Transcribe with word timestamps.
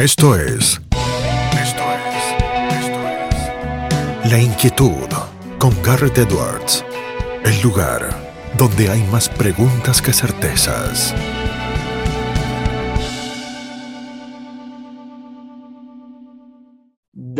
Esto 0.00 0.34
es. 0.34 0.80
Esto 1.62 1.84
es. 1.92 2.24
Esto 2.72 3.00
es. 4.24 4.30
La 4.30 4.38
inquietud 4.38 5.06
con 5.58 5.74
Garrett 5.82 6.16
Edwards. 6.16 6.82
El 7.44 7.60
lugar 7.60 8.08
donde 8.56 8.88
hay 8.88 9.02
más 9.12 9.28
preguntas 9.28 10.00
que 10.00 10.14
certezas. 10.14 11.14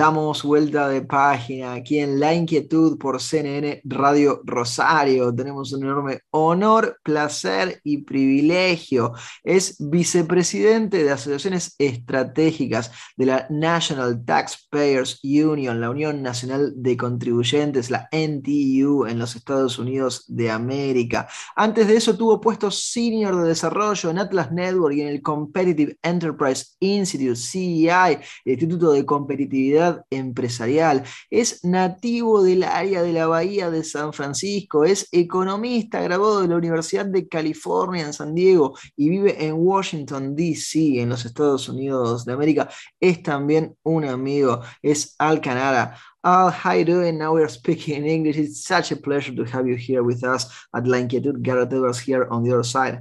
Damos 0.01 0.45
vuelta 0.45 0.89
de 0.89 1.03
página 1.03 1.75
aquí 1.75 1.98
en 1.98 2.19
La 2.19 2.33
Inquietud 2.33 2.96
por 2.96 3.21
CNN 3.21 3.83
Radio 3.85 4.41
Rosario. 4.46 5.34
Tenemos 5.34 5.75
un 5.75 5.83
enorme 5.83 6.21
honor, 6.30 6.98
placer 7.03 7.83
y 7.84 7.98
privilegio. 7.98 9.12
Es 9.45 9.77
vicepresidente 9.79 11.05
de 11.05 11.11
Asociaciones 11.11 11.75
Estratégicas 11.77 12.91
de 13.15 13.27
la 13.27 13.47
National 13.51 14.25
Taxpayers 14.25 15.20
Union, 15.23 15.83
la 15.83 15.91
Unión 15.91 16.23
Nacional 16.23 16.73
de 16.77 16.97
Contribuyentes, 16.97 17.91
la 17.91 18.09
NTU 18.11 19.05
en 19.05 19.19
los 19.19 19.37
Estados 19.37 19.78
Unidos 19.78 20.25
de 20.28 20.51
América. 20.51 21.28
Antes 21.55 21.89
de 21.89 21.97
eso 21.97 22.17
tuvo 22.17 22.41
puestos 22.41 22.91
senior 22.91 23.37
de 23.37 23.48
desarrollo 23.48 24.09
en 24.09 24.19
Atlas 24.19 24.51
Network 24.51 24.97
y 24.97 25.03
en 25.03 25.09
el 25.09 25.20
Competitive 25.20 25.98
Enterprise 26.03 26.69
Institute, 26.80 27.37
CEI, 27.37 28.19
el 28.47 28.53
Instituto 28.53 28.92
de 28.92 29.05
Competitividad 29.05 29.90
empresarial, 30.11 31.05
es 31.30 31.65
nativo 31.65 32.43
del 32.43 32.65
área 32.65 33.03
de 33.03 33.12
la 33.12 33.27
Bahía 33.27 33.71
de 33.71 33.85
San 33.85 34.12
Francisco, 34.12 34.85
es 34.85 35.09
economista 35.12 36.01
graduado 36.01 36.43
de 36.43 36.48
la 36.48 36.57
Universidad 36.57 37.07
de 37.07 37.29
California 37.29 38.07
en 38.07 38.12
San 38.12 38.34
Diego 38.34 38.77
y 38.97 39.09
vive 39.09 39.45
en 39.45 39.55
Washington, 39.55 40.34
D.C., 40.34 41.01
en 41.01 41.09
los 41.09 41.25
Estados 41.25 41.69
Unidos 41.69 42.25
de 42.25 42.33
América. 42.33 42.69
Es 42.98 43.23
también 43.23 43.77
un 43.83 44.05
amigo, 44.05 44.61
es 44.83 45.15
Al 45.19 45.41
Canara. 45.41 45.97
Al, 46.23 46.51
how 46.51 46.73
you 46.73 46.84
doing? 46.84 47.17
Now 47.17 47.34
we 47.34 47.42
are 47.42 47.48
speaking 47.48 47.97
in 47.97 48.07
English. 48.07 48.36
It's 48.36 48.64
such 48.64 48.92
a 48.92 48.97
pleasure 48.97 49.34
to 49.34 49.45
have 49.45 49.67
you 49.67 49.77
here 49.77 50.03
with 50.03 50.23
us 50.23 50.47
at 50.75 50.86
La 50.86 50.98
Inquietud. 50.98 51.41
Garrett 51.41 51.73
Edwards 51.73 51.98
here 51.98 52.29
on 52.31 52.42
the 52.42 52.53
other 52.53 52.62
side. 52.62 53.01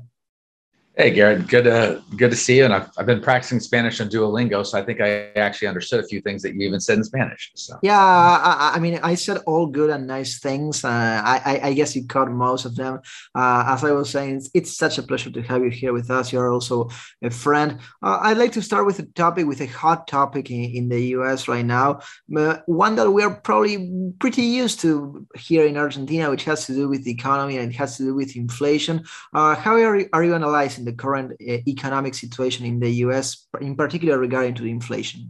Hey, 1.00 1.12
Garret, 1.12 1.48
good 1.48 1.64
to 1.64 2.04
good 2.18 2.30
to 2.30 2.36
see 2.36 2.58
you. 2.58 2.66
And 2.66 2.74
I've, 2.74 2.90
I've 2.98 3.06
been 3.06 3.22
practicing 3.22 3.62
Spanish 3.62 4.02
on 4.02 4.10
Duolingo, 4.10 4.66
so 4.66 4.78
I 4.78 4.82
think 4.82 5.00
I 5.00 5.32
actually 5.38 5.70
understood 5.70 6.04
a 6.04 6.08
few 6.08 6.20
things 6.20 6.42
that 6.42 6.56
you 6.56 6.68
even 6.68 6.82
said 6.82 6.98
in 6.98 7.06
Spanish. 7.06 7.54
So 7.56 7.80
yeah, 7.82 7.98
I, 7.98 8.74
I 8.76 8.80
mean, 8.80 9.00
I 9.02 9.16
said 9.16 9.38
all 9.46 9.66
good 9.68 9.92
and 9.92 10.08
nice 10.08 10.40
things. 10.40 10.84
Uh, 10.84 11.22
I, 11.24 11.62
I 11.64 11.74
guess 11.74 11.96
you 11.96 12.06
caught 12.06 12.30
most 12.30 12.66
of 12.66 12.76
them. 12.76 13.00
Uh, 13.34 13.64
as 13.68 13.86
I 13.86 13.92
was 13.92 14.10
saying, 14.10 14.36
it's, 14.36 14.50
it's, 14.54 14.76
such 14.76 14.98
a 14.98 15.04
pleasure 15.04 15.32
to 15.32 15.42
have 15.44 15.64
you 15.64 15.70
here 15.70 15.94
with 15.94 16.12
us. 16.12 16.34
You're 16.34 16.52
also 16.52 16.90
a 17.22 17.30
friend. 17.30 17.80
Uh, 18.04 18.20
I'd 18.22 18.38
like 18.38 18.52
to 18.52 18.62
start 18.62 18.86
with 18.86 19.00
a 19.00 19.06
topic, 19.06 19.46
with 19.46 19.62
a 19.62 19.68
hot 19.68 20.06
topic 20.06 20.52
in, 20.52 20.66
in 20.66 20.90
the 20.90 21.02
U.S. 21.16 21.48
right 21.48 21.66
now, 21.66 22.02
uh, 22.36 22.58
one 22.66 22.98
that 22.98 23.10
we 23.10 23.24
are 23.24 23.36
probably 23.36 24.14
pretty 24.20 24.42
used 24.42 24.82
to 24.82 25.26
here 25.38 25.66
in 25.66 25.78
Argentina, 25.78 26.30
which 26.30 26.44
has 26.44 26.66
to 26.66 26.74
do 26.74 26.90
with 26.90 27.06
the 27.06 27.12
economy 27.12 27.58
and 27.58 27.72
it 27.72 27.78
has 27.78 27.96
to 27.96 28.04
do 28.04 28.14
with 28.14 28.36
inflation. 28.36 29.06
Uh, 29.34 29.56
how 29.56 29.76
are 29.76 29.96
you, 29.96 30.10
are 30.12 30.26
you 30.26 30.36
analyzing? 30.36 30.89
The 30.90 30.96
current 30.96 31.34
uh, 31.34 31.58
economic 31.68 32.16
situation 32.16 32.66
in 32.66 32.80
the 32.80 32.90
US, 33.06 33.48
in 33.62 33.76
particular 33.76 34.18
regarding 34.18 34.56
to 34.56 34.66
inflation? 34.66 35.30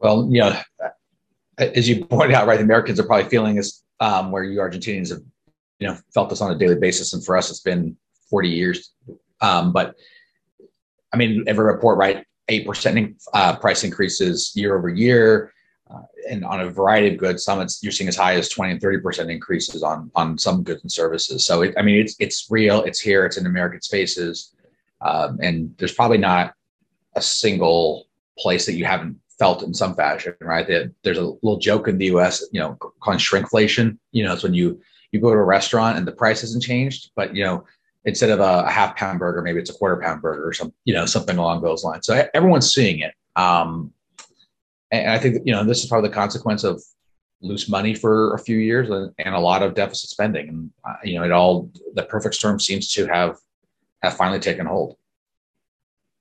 Well, 0.00 0.28
you 0.30 0.40
know, 0.40 0.58
as 1.58 1.88
you 1.88 2.04
pointed 2.04 2.34
out, 2.34 2.48
right, 2.48 2.58
the 2.58 2.64
Americans 2.64 2.98
are 2.98 3.04
probably 3.04 3.30
feeling 3.30 3.54
this 3.54 3.84
um, 4.00 4.32
where 4.32 4.42
you 4.42 4.58
Argentinians 4.58 5.10
have, 5.10 5.22
you 5.78 5.86
know, 5.86 5.96
felt 6.12 6.28
this 6.30 6.40
on 6.40 6.50
a 6.50 6.58
daily 6.58 6.74
basis. 6.74 7.12
And 7.12 7.24
for 7.24 7.36
us, 7.36 7.50
it's 7.50 7.60
been 7.60 7.96
40 8.28 8.48
years. 8.48 8.92
Um, 9.40 9.72
but 9.72 9.94
I 11.12 11.16
mean, 11.16 11.44
every 11.46 11.64
report, 11.64 11.98
right, 11.98 12.24
8% 12.50 13.14
uh, 13.34 13.56
price 13.56 13.84
increases 13.84 14.52
year 14.56 14.76
over 14.76 14.88
year 14.88 15.52
uh, 15.92 16.02
and 16.28 16.44
on 16.44 16.60
a 16.60 16.70
variety 16.70 17.12
of 17.12 17.18
goods. 17.18 17.44
Some 17.44 17.60
it's, 17.60 17.82
you're 17.82 17.92
seeing 17.92 18.08
as 18.08 18.16
high 18.16 18.34
as 18.34 18.48
20 18.48 18.72
and 18.72 18.80
30 18.80 19.00
percent 19.00 19.30
increases 19.30 19.82
on 19.82 20.10
on 20.14 20.38
some 20.38 20.62
goods 20.62 20.82
and 20.82 20.92
services. 20.92 21.46
So 21.46 21.62
it, 21.62 21.74
I 21.76 21.82
mean, 21.82 22.00
it's 22.00 22.16
it's 22.18 22.46
real. 22.50 22.82
It's 22.82 23.00
here. 23.00 23.26
It's 23.26 23.36
in 23.36 23.46
American 23.46 23.80
spaces, 23.80 24.54
um, 25.00 25.38
and 25.42 25.74
there's 25.78 25.94
probably 25.94 26.18
not 26.18 26.54
a 27.16 27.22
single 27.22 28.06
place 28.38 28.64
that 28.66 28.74
you 28.74 28.84
haven't 28.84 29.18
felt 29.38 29.62
in 29.62 29.74
some 29.74 29.94
fashion, 29.94 30.34
right? 30.40 30.66
There's 31.02 31.18
a 31.18 31.24
little 31.42 31.58
joke 31.58 31.88
in 31.88 31.98
the 31.98 32.06
U.S. 32.06 32.44
You 32.52 32.60
know, 32.60 32.74
called 32.74 33.18
shrinkflation. 33.18 33.98
You 34.12 34.24
know, 34.24 34.34
it's 34.34 34.42
when 34.42 34.54
you 34.54 34.80
you 35.10 35.20
go 35.20 35.30
to 35.30 35.38
a 35.38 35.44
restaurant 35.44 35.98
and 35.98 36.06
the 36.06 36.12
price 36.12 36.40
hasn't 36.40 36.62
changed, 36.62 37.10
but 37.14 37.34
you 37.34 37.44
know 37.44 37.64
instead 38.04 38.30
of 38.30 38.40
a, 38.40 38.64
a, 38.66 38.70
half 38.70 38.96
pound 38.96 39.18
burger, 39.18 39.42
maybe 39.42 39.60
it's 39.60 39.70
a 39.70 39.74
quarter 39.74 39.96
pound 40.02 40.20
burger 40.20 40.48
or 40.48 40.52
some, 40.52 40.72
you 40.84 40.92
know, 40.92 41.06
something 41.06 41.38
along 41.38 41.62
those 41.62 41.84
lines. 41.84 42.06
So 42.06 42.26
everyone's 42.34 42.72
seeing 42.74 43.00
it. 43.00 43.14
Um, 43.36 43.92
and 44.92 45.10
I 45.10 45.18
think 45.18 45.38
you 45.44 45.52
know 45.52 45.64
this 45.64 45.82
is 45.82 45.88
probably 45.88 46.10
the 46.10 46.14
consequence 46.14 46.62
of 46.62 46.82
loose 47.40 47.68
money 47.68 47.94
for 47.94 48.34
a 48.34 48.38
few 48.38 48.58
years 48.58 48.88
and, 48.88 49.12
and 49.18 49.34
a 49.34 49.40
lot 49.40 49.62
of 49.62 49.74
deficit 49.74 50.10
spending, 50.10 50.48
and 50.48 50.70
uh, 50.84 50.96
you 51.02 51.18
know 51.18 51.24
it 51.24 51.32
all 51.32 51.70
the 51.94 52.04
perfect 52.04 52.34
storm 52.34 52.60
seems 52.60 52.92
to 52.92 53.06
have 53.06 53.38
have 54.02 54.16
finally 54.16 54.38
taken 54.38 54.66
hold. 54.66 54.96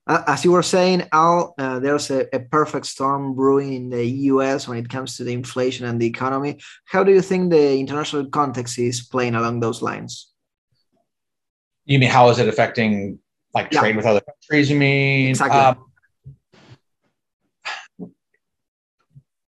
As 0.08 0.44
you 0.44 0.52
were 0.52 0.64
saying, 0.64 1.08
Al, 1.14 1.54
uh, 1.58 1.80
there's 1.80 2.10
a, 2.10 2.26
a, 2.36 2.40
perfect 2.40 2.88
storm 2.88 3.36
brewing 3.36 3.74
in 3.74 3.90
the 3.90 4.04
U.S. 4.34 4.68
when 4.68 4.80
it 4.80 4.90
comes 4.90 5.16
to 5.18 5.24
the 5.24 5.32
inflation 5.32 5.86
and 5.86 6.02
the 6.02 6.08
economy. 6.08 6.60
How 6.86 7.04
do 7.04 7.14
you 7.14 7.22
think 7.22 7.52
the 7.52 7.78
international 7.78 8.26
context 8.26 8.80
is 8.80 9.02
playing 9.02 9.36
along 9.36 9.60
those 9.60 9.82
lines? 9.82 10.32
You 11.86 12.00
mean 12.00 12.10
how 12.10 12.30
is 12.30 12.40
it 12.40 12.48
affecting 12.48 13.20
like 13.54 13.72
yeah. 13.72 13.80
trade 13.80 13.96
with 13.96 14.06
other 14.06 14.22
countries? 14.22 14.72
You 14.72 14.78
mean 14.78 15.30
exactly. 15.30 15.60
Um, 15.60 15.91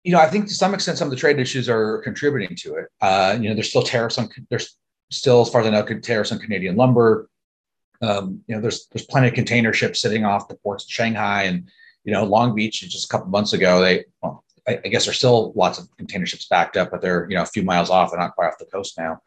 you 0.04 0.12
know, 0.12 0.20
I 0.20 0.28
think 0.28 0.46
to 0.46 0.54
some 0.54 0.74
extent, 0.74 0.98
some 0.98 1.08
of 1.08 1.10
the 1.10 1.16
trade 1.16 1.38
issues 1.38 1.68
are 1.68 1.98
contributing 1.98 2.54
to 2.60 2.74
it. 2.74 2.88
Uh, 3.00 3.36
you 3.40 3.48
know, 3.48 3.54
there's 3.54 3.70
still 3.70 3.82
tariffs 3.82 4.18
on 4.18 4.28
there's 4.50 4.76
still, 5.10 5.40
as 5.40 5.48
far 5.48 5.62
as 5.62 5.66
I 5.66 5.70
know, 5.70 5.82
tariffs 5.82 6.30
on 6.30 6.38
Canadian 6.38 6.76
lumber. 6.76 7.28
Um, 8.02 8.42
you 8.46 8.54
know, 8.54 8.60
there's 8.60 8.86
there's 8.92 9.06
plenty 9.06 9.28
of 9.28 9.34
container 9.34 9.72
ships 9.72 10.02
sitting 10.02 10.24
off 10.24 10.46
the 10.46 10.56
ports 10.56 10.84
of 10.84 10.90
Shanghai 10.90 11.44
and 11.44 11.68
you 12.04 12.12
know 12.12 12.24
Long 12.24 12.54
Beach. 12.54 12.80
Just 12.82 13.06
a 13.06 13.08
couple 13.08 13.28
months 13.28 13.54
ago, 13.54 13.80
they 13.80 14.04
well, 14.22 14.44
I, 14.68 14.78
I, 14.84 14.88
guess 14.88 15.06
there's 15.06 15.16
still 15.16 15.52
lots 15.56 15.78
of 15.78 15.88
container 15.96 16.26
ships 16.26 16.48
backed 16.48 16.76
up, 16.76 16.90
but 16.90 17.00
they're 17.00 17.26
you 17.30 17.36
know 17.36 17.42
a 17.42 17.46
few 17.46 17.62
miles 17.62 17.88
off. 17.88 18.10
They're 18.10 18.20
not 18.20 18.34
quite 18.34 18.48
off 18.48 18.58
the 18.58 18.66
coast 18.66 18.98
now. 18.98 19.22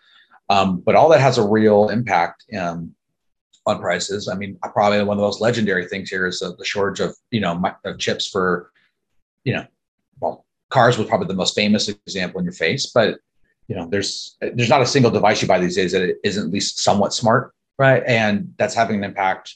Um, 0.49 0.79
but 0.81 0.95
all 0.95 1.09
that 1.09 1.21
has 1.21 1.39
a 1.39 1.47
real 1.47 1.89
impact 1.89 2.45
um, 2.57 2.93
on 3.65 3.79
prices. 3.79 4.29
I 4.29 4.35
mean, 4.35 4.59
probably 4.61 4.99
one 4.99 5.17
of 5.17 5.21
the 5.21 5.27
most 5.27 5.41
legendary 5.41 5.87
things 5.87 6.09
here 6.09 6.27
is 6.27 6.41
uh, 6.41 6.51
the 6.57 6.65
shortage 6.65 6.99
of 6.99 7.15
you 7.31 7.39
know 7.39 7.59
of 7.83 7.97
chips 7.97 8.27
for 8.27 8.71
you 9.43 9.53
know 9.53 9.65
well 10.19 10.45
cars 10.69 10.97
was 10.97 11.07
probably 11.07 11.27
the 11.27 11.33
most 11.33 11.55
famous 11.55 11.87
example 11.87 12.39
in 12.39 12.45
your 12.45 12.53
face, 12.53 12.87
but 12.87 13.19
you 13.67 13.75
know, 13.75 13.87
there's 13.87 14.37
there's 14.39 14.69
not 14.69 14.81
a 14.81 14.85
single 14.85 15.11
device 15.11 15.41
you 15.41 15.47
buy 15.47 15.59
these 15.59 15.75
days 15.75 15.91
that 15.91 16.17
isn't 16.23 16.47
at 16.47 16.51
least 16.51 16.79
somewhat 16.79 17.13
smart, 17.13 17.53
right? 17.77 18.03
And 18.07 18.53
that's 18.57 18.73
having 18.73 18.97
an 18.97 19.03
impact, 19.03 19.55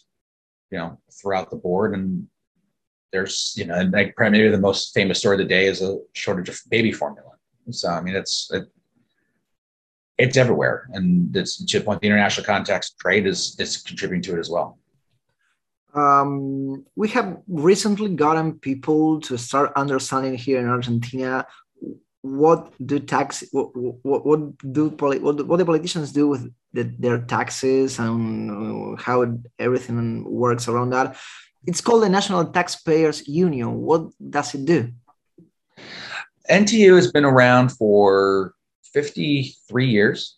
you 0.70 0.78
know, 0.78 1.00
throughout 1.12 1.50
the 1.50 1.56
board. 1.56 1.94
And 1.94 2.28
there's, 3.12 3.54
you 3.56 3.66
know, 3.66 3.76
and 3.76 3.92
like 3.92 4.14
maybe 4.20 4.50
the 4.50 4.58
most 4.58 4.94
famous 4.94 5.20
story 5.20 5.36
of 5.36 5.40
the 5.40 5.46
day 5.46 5.66
is 5.66 5.82
a 5.82 5.98
shortage 6.14 6.50
of 6.50 6.60
baby 6.70 6.92
formula. 6.92 7.32
So 7.70 7.90
I 7.90 8.02
mean, 8.02 8.16
it's 8.16 8.52
it, 8.52 8.66
it's 10.18 10.38
everywhere, 10.38 10.90
and 10.94 11.36
it's 11.36 11.64
to 11.64 11.82
point 11.82 12.02
the 12.02 12.08
international 12.08 12.46
context, 12.46 13.00
trade 13.00 13.26
is 13.26 13.56
is 13.60 13.78
contributing 13.78 14.22
to 14.24 14.38
it 14.38 14.40
as 14.40 14.50
well. 14.50 14.78
Um, 15.94 16.86
we 16.96 17.10
have 17.10 17.38
recently 17.48 18.16
gotten 18.16 18.60
people 18.60 19.20
to 19.22 19.38
start 19.38 19.74
understanding 19.76 20.36
here 20.36 20.60
in 20.60 20.68
Argentina 20.68 21.46
what 22.22 22.72
do 22.86 23.00
tax 23.00 23.44
what, 23.52 23.76
what, 23.76 24.26
what 24.26 24.58
do 24.72 24.90
what, 24.90 25.22
what 25.22 25.58
the 25.58 25.66
politicians 25.66 26.12
do 26.12 26.28
with 26.28 26.54
the, 26.72 26.84
their 27.00 27.20
taxes 27.20 28.00
and 28.00 29.00
how 29.00 29.38
everything 29.60 30.24
works 30.24 30.68
around 30.68 30.92
that. 30.92 31.18
It's 31.66 31.82
called 31.82 32.04
the 32.04 32.10
National 32.10 32.46
Taxpayers 32.46 33.28
Union. 33.28 33.82
What 33.82 34.10
does 34.30 34.56
it 34.56 34.66
do? 34.66 34.92
NTU 36.50 36.96
has 36.96 37.12
been 37.12 37.26
around 37.26 37.70
for 37.70 38.54
53 38.94 39.88
years 39.88 40.38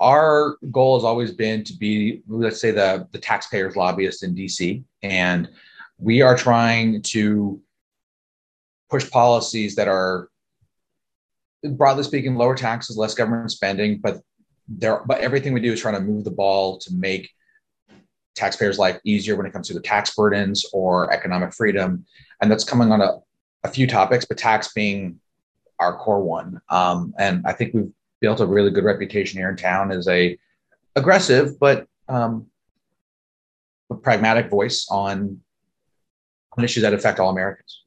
our 0.00 0.56
goal 0.70 0.96
has 0.96 1.04
always 1.04 1.30
been 1.30 1.62
to 1.64 1.74
be, 1.74 2.22
let's 2.26 2.60
say, 2.60 2.70
the, 2.70 3.06
the 3.12 3.18
taxpayers 3.18 3.76
lobbyist 3.76 4.22
in 4.22 4.34
DC. 4.34 4.82
And 5.02 5.50
we 5.98 6.22
are 6.22 6.36
trying 6.36 7.02
to 7.02 7.60
push 8.88 9.08
policies 9.10 9.76
that 9.76 9.88
are, 9.88 10.28
broadly 11.62 12.02
speaking, 12.02 12.36
lower 12.36 12.54
taxes, 12.54 12.96
less 12.96 13.14
government 13.14 13.50
spending, 13.50 13.98
but 13.98 14.22
there, 14.66 15.02
but 15.06 15.20
everything 15.20 15.52
we 15.52 15.60
do 15.60 15.72
is 15.72 15.80
trying 15.80 15.96
to 15.96 16.00
move 16.00 16.24
the 16.24 16.30
ball 16.30 16.78
to 16.78 16.94
make 16.94 17.30
taxpayers' 18.34 18.78
life 18.78 18.98
easier 19.04 19.36
when 19.36 19.44
it 19.44 19.52
comes 19.52 19.68
to 19.68 19.74
the 19.74 19.80
tax 19.80 20.14
burdens 20.14 20.64
or 20.72 21.12
economic 21.12 21.52
freedom. 21.52 22.06
And 22.40 22.50
that's 22.50 22.64
coming 22.64 22.90
on 22.90 23.02
a, 23.02 23.18
a 23.64 23.68
few 23.68 23.86
topics, 23.86 24.24
but 24.24 24.38
tax 24.38 24.72
being 24.72 25.20
our 25.78 25.96
core 25.98 26.22
one. 26.22 26.62
Um, 26.70 27.12
and 27.18 27.42
I 27.46 27.52
think 27.52 27.74
we've 27.74 27.92
built 28.20 28.40
a 28.40 28.46
really 28.46 28.70
good 28.70 28.84
reputation 28.84 29.38
here 29.38 29.50
in 29.50 29.56
town 29.56 29.90
as 29.90 30.06
a 30.08 30.38
aggressive 30.96 31.58
but 31.58 31.86
um, 32.08 32.46
a 33.90 33.94
pragmatic 33.94 34.50
voice 34.50 34.86
on 34.90 35.40
on 36.56 36.64
issues 36.64 36.82
that 36.82 36.94
affect 36.94 37.20
all 37.20 37.30
Americans. 37.30 37.84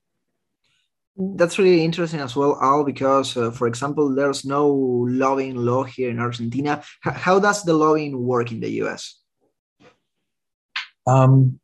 That's 1.16 1.60
really 1.60 1.84
interesting 1.84 2.22
as 2.22 2.36
well, 2.36 2.58
Al, 2.60 2.84
because, 2.84 3.38
uh, 3.38 3.52
for 3.52 3.68
example, 3.68 4.16
there's 4.16 4.46
no 4.46 4.68
lobbying 5.08 5.56
law 5.56 5.84
here 5.84 6.10
in 6.10 6.20
Argentina. 6.20 6.82
H- 7.06 7.14
how 7.14 7.40
does 7.40 7.64
the 7.64 7.74
lobbying 7.74 8.18
work 8.18 8.52
in 8.52 8.60
the 8.60 8.70
US? 8.82 9.20
Um, 11.06 11.60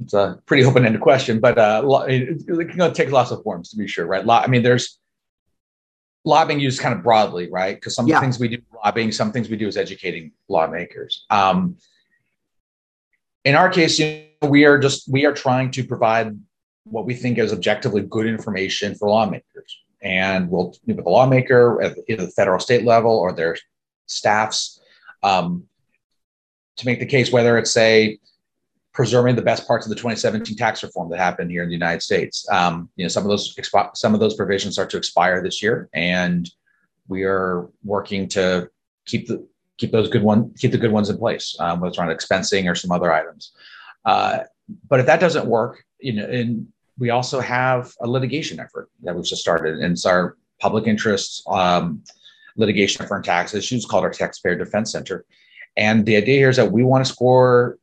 it's 0.00 0.14
a 0.14 0.40
pretty 0.46 0.64
open-ended 0.64 1.02
question, 1.02 1.40
but 1.40 1.58
uh, 1.58 2.04
it, 2.08 2.42
it 2.48 2.70
can 2.70 2.94
take 2.94 3.10
lots 3.10 3.30
of 3.30 3.42
forms 3.42 3.68
to 3.70 3.76
be 3.76 3.86
sure, 3.86 4.06
right? 4.06 4.26
I 4.26 4.46
mean, 4.46 4.62
there's 4.62 4.98
lobbying 6.24 6.60
used 6.60 6.80
kind 6.80 6.94
of 6.94 7.02
broadly, 7.02 7.48
right? 7.50 7.74
Because 7.74 7.94
some 7.94 8.06
yeah. 8.06 8.20
things 8.20 8.38
we 8.38 8.48
do 8.48 8.58
lobbying, 8.84 9.12
some 9.12 9.32
things 9.32 9.48
we 9.48 9.56
do 9.56 9.68
is 9.68 9.76
educating 9.76 10.32
lawmakers. 10.48 11.24
Um, 11.30 11.76
in 13.44 13.54
our 13.54 13.68
case, 13.68 13.98
you 13.98 14.24
know, 14.42 14.48
we 14.48 14.64
are 14.64 14.78
just 14.78 15.10
we 15.10 15.24
are 15.26 15.32
trying 15.32 15.70
to 15.72 15.84
provide 15.84 16.38
what 16.84 17.06
we 17.06 17.14
think 17.14 17.38
is 17.38 17.52
objectively 17.52 18.02
good 18.02 18.26
information 18.26 18.94
for 18.94 19.08
lawmakers, 19.08 19.78
and 20.02 20.50
we'll 20.50 20.74
meet 20.86 20.96
with 20.96 21.04
the 21.04 21.10
lawmaker 21.10 21.80
at 21.82 21.96
either 22.08 22.26
the 22.26 22.32
federal, 22.32 22.60
state 22.60 22.84
level, 22.84 23.12
or 23.12 23.32
their 23.32 23.56
staffs 24.06 24.80
um, 25.22 25.64
to 26.76 26.86
make 26.86 26.98
the 26.98 27.06
case 27.06 27.32
whether 27.32 27.58
it's 27.58 27.70
say 27.70 28.18
preserving 28.98 29.36
the 29.36 29.42
best 29.42 29.64
parts 29.64 29.86
of 29.86 29.90
the 29.90 29.94
2017 29.94 30.56
tax 30.56 30.82
reform 30.82 31.08
that 31.08 31.20
happened 31.20 31.52
here 31.52 31.62
in 31.62 31.68
the 31.68 31.72
United 31.72 32.02
States. 32.02 32.44
Um, 32.50 32.90
you 32.96 33.04
know, 33.04 33.08
some 33.08 33.22
of 33.22 33.28
those 33.28 33.54
expi- 33.54 33.96
some 33.96 34.12
of 34.12 34.18
those 34.18 34.34
provisions 34.34 34.74
start 34.74 34.90
to 34.90 34.96
expire 34.96 35.40
this 35.40 35.62
year, 35.62 35.88
and 35.94 36.50
we 37.06 37.22
are 37.22 37.70
working 37.84 38.26
to 38.30 38.68
keep 39.06 39.28
the 39.28 39.46
keep 39.76 39.92
those 39.92 40.08
good 40.08 40.24
one 40.24 40.52
keep 40.54 40.72
the 40.72 40.78
good 40.78 40.90
ones 40.90 41.10
in 41.10 41.16
place, 41.16 41.56
um, 41.60 41.78
whether 41.78 41.90
it's 41.90 41.98
around 42.00 42.08
expensing 42.08 42.68
or 42.68 42.74
some 42.74 42.90
other 42.90 43.12
items. 43.12 43.52
Uh, 44.04 44.40
but 44.88 44.98
if 44.98 45.06
that 45.06 45.20
doesn't 45.20 45.46
work, 45.46 45.84
you 46.00 46.14
know, 46.14 46.24
and 46.24 46.66
we 46.98 47.10
also 47.10 47.38
have 47.38 47.94
a 48.00 48.08
litigation 48.08 48.58
effort 48.58 48.90
that 49.04 49.14
we've 49.14 49.24
just 49.24 49.42
started, 49.42 49.78
and 49.78 49.92
it's 49.92 50.06
our 50.06 50.36
public 50.58 50.88
interest 50.88 51.44
um, 51.46 52.02
litigation 52.56 53.04
effort 53.04 53.14
on 53.14 53.22
tax 53.22 53.54
issues 53.54 53.86
called 53.86 54.02
our 54.02 54.10
Taxpayer 54.10 54.56
Defense 54.56 54.90
Center. 54.90 55.24
And 55.76 56.04
the 56.04 56.16
idea 56.16 56.38
here 56.38 56.50
is 56.50 56.56
that 56.56 56.72
we 56.72 56.82
want 56.82 57.06
to 57.06 57.12
score 57.12 57.78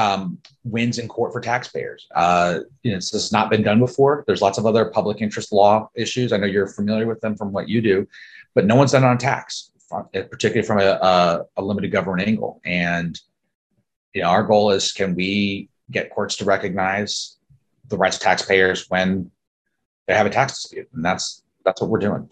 um, 0.00 0.38
wins 0.64 0.98
in 0.98 1.08
court 1.08 1.30
for 1.32 1.40
taxpayers. 1.40 2.06
Uh, 2.14 2.60
you 2.82 2.92
know, 2.92 2.96
this 2.96 3.10
has 3.10 3.32
not 3.32 3.50
been 3.50 3.62
done 3.62 3.78
before. 3.78 4.24
There's 4.26 4.40
lots 4.40 4.56
of 4.56 4.64
other 4.64 4.86
public 4.86 5.20
interest 5.20 5.52
law 5.52 5.90
issues. 5.94 6.32
I 6.32 6.38
know 6.38 6.46
you're 6.46 6.66
familiar 6.66 7.06
with 7.06 7.20
them 7.20 7.36
from 7.36 7.52
what 7.52 7.68
you 7.68 7.82
do, 7.82 8.08
but 8.54 8.64
no 8.64 8.76
one's 8.76 8.92
done 8.92 9.04
it 9.04 9.08
on 9.08 9.18
tax, 9.18 9.70
particularly 10.12 10.66
from 10.66 10.80
a, 10.80 10.92
a, 10.92 11.44
a 11.58 11.62
limited 11.62 11.90
government 11.90 12.26
angle. 12.26 12.62
And 12.64 13.20
you 14.14 14.22
know, 14.22 14.28
our 14.28 14.42
goal 14.42 14.70
is 14.70 14.92
can 14.92 15.14
we 15.14 15.68
get 15.90 16.10
courts 16.10 16.36
to 16.36 16.46
recognize 16.46 17.36
the 17.88 17.98
rights 17.98 18.16
of 18.16 18.22
taxpayers 18.22 18.88
when 18.88 19.30
they 20.06 20.14
have 20.14 20.26
a 20.26 20.30
tax 20.30 20.62
dispute, 20.62 20.88
and 20.94 21.04
that's 21.04 21.42
that's 21.64 21.82
what 21.82 21.90
we're 21.90 21.98
doing. 21.98 22.28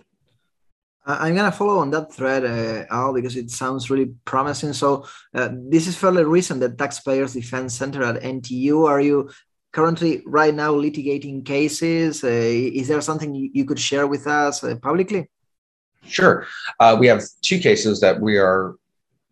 I'm 1.08 1.34
gonna 1.34 1.50
follow 1.50 1.78
on 1.78 1.90
that 1.92 2.12
thread, 2.12 2.44
uh, 2.44 2.84
Al, 2.90 3.14
because 3.14 3.34
it 3.34 3.50
sounds 3.50 3.88
really 3.88 4.12
promising. 4.26 4.74
So 4.74 5.06
uh, 5.34 5.48
this 5.52 5.86
is 5.86 5.96
fairly 5.96 6.24
recent. 6.24 6.60
The 6.60 6.68
Taxpayers 6.68 7.32
Defense 7.32 7.74
Center 7.74 8.02
at 8.04 8.22
NTU. 8.22 8.86
Are 8.86 9.00
you 9.00 9.30
currently 9.72 10.22
right 10.26 10.54
now 10.54 10.74
litigating 10.74 11.46
cases? 11.46 12.22
Uh, 12.22 12.28
is 12.28 12.88
there 12.88 13.00
something 13.00 13.34
you, 13.34 13.64
could 13.64 13.80
share 13.80 14.06
with 14.06 14.26
us 14.26 14.62
uh, 14.62 14.76
publicly? 14.82 15.30
Sure. 16.06 16.46
Uh, 16.78 16.94
we 17.00 17.06
have 17.06 17.22
two 17.40 17.58
cases 17.58 18.00
that 18.00 18.20
we 18.20 18.36
are 18.36 18.74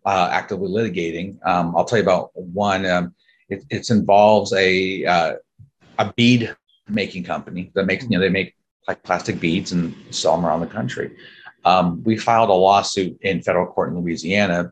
uh, 0.05 0.29
actively 0.31 0.69
litigating. 0.69 1.37
Um, 1.45 1.75
I'll 1.75 1.85
tell 1.85 1.99
you 1.99 2.03
about 2.03 2.31
one. 2.33 2.87
Um, 2.87 3.13
it, 3.49 3.63
it, 3.69 3.89
involves 3.91 4.51
a 4.53 5.03
a 5.03 6.13
bead 6.15 6.55
making 6.89 7.23
company 7.23 7.71
that 7.75 7.85
makes 7.85 8.03
you 8.03 8.09
know 8.09 8.19
they 8.19 8.29
make 8.29 8.55
like 8.87 9.03
plastic 9.03 9.39
beads 9.39 9.73
and 9.73 9.93
sell 10.09 10.35
them 10.35 10.45
around 10.45 10.61
the 10.61 10.67
country. 10.67 11.15
Um, 11.65 12.03
we 12.03 12.17
filed 12.17 12.49
a 12.49 12.53
lawsuit 12.53 13.17
in 13.21 13.41
federal 13.41 13.67
court 13.67 13.89
in 13.89 13.99
Louisiana. 13.99 14.71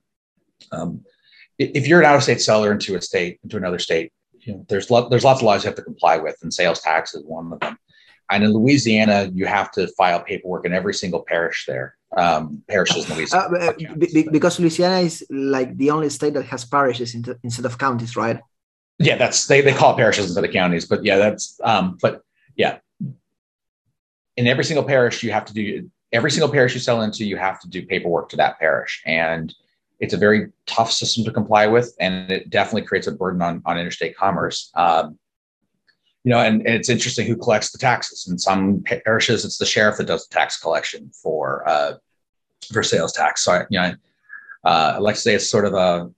Um, 0.71 1.03
if 1.57 1.87
you're 1.87 1.99
an 1.99 2.05
out-of-state 2.05 2.41
seller 2.41 2.71
into 2.71 2.95
a 2.95 3.01
state, 3.01 3.39
into 3.43 3.57
another 3.57 3.79
state, 3.79 4.11
you 4.39 4.53
know, 4.53 4.65
there's 4.69 4.89
lo- 4.91 5.09
there's 5.09 5.23
lots 5.23 5.39
of 5.39 5.45
laws 5.45 5.63
you 5.63 5.67
have 5.67 5.75
to 5.75 5.81
comply 5.81 6.17
with, 6.17 6.37
and 6.41 6.53
sales 6.53 6.81
tax 6.81 7.13
is 7.15 7.23
one 7.23 7.51
of 7.51 7.59
them. 7.59 7.77
And 8.29 8.43
in 8.43 8.53
Louisiana, 8.53 9.29
you 9.33 9.45
have 9.45 9.71
to 9.73 9.87
file 9.89 10.21
paperwork 10.21 10.65
in 10.65 10.73
every 10.73 10.93
single 10.93 11.23
parish 11.27 11.65
there. 11.67 11.95
Um, 12.17 12.63
parishes 12.67 13.09
in 13.09 13.17
Louisiana. 13.17 13.57
Uh, 13.57 13.73
be, 13.97 14.27
because 14.31 14.59
Louisiana 14.59 14.99
is 14.99 15.25
like 15.29 15.77
the 15.77 15.91
only 15.91 16.09
state 16.09 16.33
that 16.33 16.45
has 16.45 16.65
parishes 16.65 17.13
instead 17.13 17.65
of 17.65 17.77
counties, 17.77 18.15
right? 18.15 18.39
Yeah, 18.99 19.17
that's 19.17 19.47
they, 19.47 19.61
they 19.61 19.73
call 19.73 19.93
it 19.93 19.97
parishes 19.97 20.25
instead 20.27 20.45
of 20.45 20.51
counties, 20.51 20.85
but 20.85 21.03
yeah, 21.03 21.17
that's 21.17 21.59
um, 21.63 21.97
but 22.01 22.21
yeah. 22.55 22.77
In 24.37 24.47
every 24.47 24.63
single 24.63 24.83
parish, 24.83 25.23
you 25.23 25.31
have 25.31 25.45
to 25.45 25.53
do 25.53 25.89
every 26.15 26.31
single 26.31 26.49
parish 26.49 26.73
you 26.73 26.79
sell 26.79 27.01
into, 27.01 27.25
you 27.25 27.37
have 27.37 27.59
to 27.59 27.67
do 27.67 27.85
paperwork 27.85 28.29
to 28.29 28.37
that 28.37 28.57
parish. 28.57 29.03
And 29.05 29.53
it's 29.99 30.13
a 30.13 30.17
very 30.17 30.51
tough 30.65 30.91
system 30.91 31.25
to 31.25 31.31
comply 31.31 31.67
with, 31.67 31.93
and 31.99 32.31
it 32.31 32.49
definitely 32.49 32.83
creates 32.83 33.07
a 33.07 33.11
burden 33.11 33.41
on, 33.41 33.61
on 33.65 33.77
interstate 33.77 34.15
commerce. 34.15 34.71
Um, 34.75 35.19
you 36.23 36.31
know, 36.31 36.39
and, 36.39 36.61
and, 36.65 36.73
it's 36.73 36.89
interesting 36.89 37.27
who 37.27 37.35
collects 37.35 37.71
the 37.71 37.77
taxes. 37.77 38.27
In 38.27 38.39
some 38.39 38.83
parishes, 38.83 39.45
it's 39.45 39.57
the 39.57 39.65
sheriff 39.65 39.97
that 39.97 40.07
does 40.07 40.27
the 40.27 40.33
tax 40.33 40.59
collection 40.59 41.11
for 41.21 41.67
uh, 41.67 41.93
for 42.73 42.81
sales 42.81 43.13
tax. 43.13 43.43
So, 43.43 43.51
I, 43.51 43.65
you 43.69 43.79
know, 43.79 43.93
uh, 44.63 44.93
I 44.95 44.97
like 44.97 45.15
to 45.15 45.21
say 45.21 45.35
it's 45.35 45.49
sort 45.49 45.65
of 45.65 45.73
a, 45.73 46.09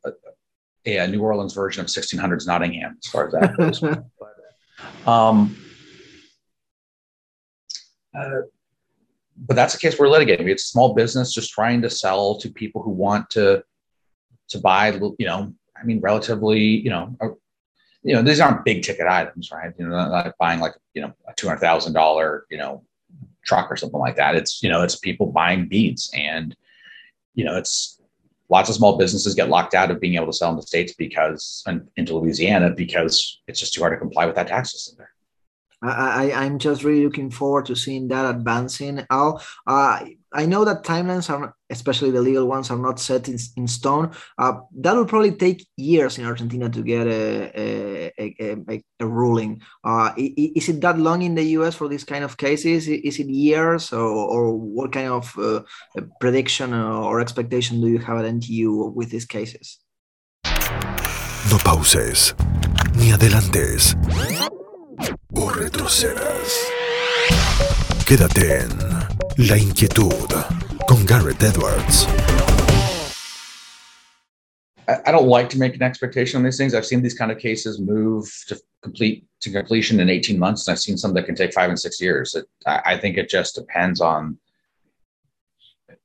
a, 0.85 0.97
a, 0.97 1.07
New 1.07 1.21
Orleans 1.21 1.53
version 1.53 1.81
of 1.81 1.88
1600s 1.88 2.47
Nottingham, 2.47 2.97
as 3.03 3.11
far 3.11 3.27
as 3.27 3.33
that 3.33 3.57
goes. 3.57 3.79
but, 3.81 4.05
um, 5.11 5.57
uh, 8.17 8.41
but 9.38 9.56
that's 9.56 9.74
the 9.74 9.80
case 9.80 9.98
we're 10.00 10.07
litigating. 10.07 10.50
It's 10.50 10.66
a 10.66 10.68
small 10.68 10.94
business 10.94 11.34
just 11.34 11.51
trying 11.51 11.81
to 11.84 11.89
sell 11.89 12.38
to 12.39 12.50
people 12.50 12.81
who 12.81 12.92
want 12.92 13.30
to 13.31 13.63
to 14.50 14.60
buy. 14.60 14.92
You 14.92 15.25
know, 15.25 15.54
I 15.80 15.84
mean, 15.84 16.00
relatively. 16.00 16.60
You 16.60 16.89
know, 16.89 17.16
a, 17.22 17.28
you 18.04 18.13
know, 18.13 18.22
these 18.22 18.39
aren't 18.39 18.66
big 18.66 18.84
ticket 18.84 19.07
items, 19.07 19.51
right? 19.51 19.74
You 19.78 19.88
know, 19.88 19.92
not 19.92 20.12
like 20.12 20.34
buying 20.39 20.60
like 20.60 20.75
you 20.94 21.01
know 21.01 21.13
a 21.28 21.34
two 21.34 21.48
hundred 21.48 21.60
thousand 21.60 21.94
dollar 21.94 22.45
you 22.50 22.57
know 22.57 22.84
truck 23.44 23.72
or 23.72 23.78
something 23.78 24.00
like 24.00 24.16
that. 24.16 24.36
It's 24.36 24.62
you 24.63 24.69
know, 24.69 24.84
it's 24.84 24.95
people 24.95 25.28
buying 25.28 25.68
beads, 25.68 26.12
and 26.13 26.56
you 27.36 27.45
know, 27.45 27.57
it's 27.57 28.01
lots 28.50 28.69
of 28.69 28.75
small 28.75 28.98
businesses 28.98 29.36
get 29.36 29.50
locked 29.50 29.74
out 29.74 29.92
of 29.92 30.00
being 30.00 30.16
able 30.16 30.28
to 30.28 30.34
sell 30.34 30.50
in 30.51 30.56
the 30.56 30.62
states 30.62 30.94
because 30.94 31.63
and 31.68 31.88
into 31.98 32.18
Louisiana 32.18 32.72
because 32.72 33.39
it's 33.48 33.60
just 33.60 33.74
too 33.74 33.81
hard 33.81 33.94
to 33.94 34.00
comply 34.00 34.25
with 34.25 34.36
that 34.36 34.48
tax 34.48 34.72
system 34.72 34.95
there. 34.98 35.12
I, 35.81 36.31
I'm 36.34 36.57
just 36.57 36.84
really 36.84 37.03
looking 37.03 37.29
forward 37.29 37.67
to 37.67 37.75
seeing 37.75 38.07
that 38.07 38.36
advancing. 38.36 39.05
Al, 39.12 39.43
uh, 39.67 40.05
I 40.34 40.46
know 40.46 40.65
that 40.65 40.84
timelines 40.84 41.29
are, 41.29 41.55
especially 41.69 42.12
the 42.12 42.22
legal 42.22 42.48
ones, 42.48 42.72
are 42.72 42.77
not 42.77 43.00
set 43.00 43.27
in, 43.29 43.38
in 43.55 43.67
stone. 43.67 44.12
Uh, 44.38 44.53
that 44.79 44.96
will 44.96 45.05
probably 45.05 45.31
take 45.31 45.67
years 45.77 46.17
in 46.17 46.25
Argentina 46.25 46.69
to 46.69 46.81
get 46.81 47.05
a, 47.05 48.12
a, 48.19 48.36
a, 48.69 48.84
a 49.00 49.07
ruling. 49.07 49.62
Uh, 49.84 50.13
is 50.17 50.67
it 50.69 50.81
that 50.81 50.98
long 50.98 51.22
in 51.22 51.36
the 51.36 51.43
US 51.43 51.75
for 51.75 51.88
these 51.88 52.03
kind 52.03 52.24
of 52.24 52.38
cases? 52.38 52.88
Is 52.88 53.19
it 53.19 53.27
years, 53.27 53.93
or, 53.93 54.00
or 54.00 54.57
what 54.57 54.91
kind 54.91 55.10
of 55.10 55.38
uh, 55.38 55.62
prediction 56.19 56.74
or 56.74 57.19
expectation 57.19 57.79
do 57.81 57.88
you 57.88 58.00
have 58.00 58.17
at 58.17 58.25
NTU 58.25 58.93
with 58.93 59.12
these 59.12 59.25
cases? 59.25 59.77
No 61.50 61.57
pauses, 61.63 62.34
ni 62.96 63.12
adelantes 63.12 63.96
o 65.34 65.50
retrocedas. 65.50 66.72
Quédate 68.06 68.62
en 68.62 68.70
La 69.38 69.58
Inquietud 69.58 70.30
con 70.88 71.06
Garret 71.06 71.42
Edwards. 71.44 72.08
I 74.88 75.12
don't 75.12 75.27
like 75.27 75.50
to 75.50 75.60
make 75.60 75.75
an 75.75 75.82
expectation 75.82 76.38
on 76.38 76.44
these 76.44 76.58
things. 76.58 76.74
I've 76.74 76.86
seen 76.86 77.01
these 77.01 77.13
kind 77.13 77.30
of 77.30 77.38
cases 77.38 77.77
move 77.77 78.25
to 78.48 78.58
complete 78.82 79.25
to 79.42 79.51
completion 79.51 80.00
in 80.00 80.10
18 80.10 80.39
months, 80.39 80.66
and 80.66 80.74
I've 80.74 80.80
seen 80.80 80.98
some 80.98 81.13
that 81.16 81.25
can 81.25 81.36
take 81.36 81.54
five 81.54 81.70
and 81.70 81.77
six 81.77 82.00
years. 82.00 82.36
It, 82.36 82.46
I 82.66 82.98
think 82.98 83.18
it 83.18 83.30
just 83.30 83.56
depends 83.56 84.00
on 84.00 84.38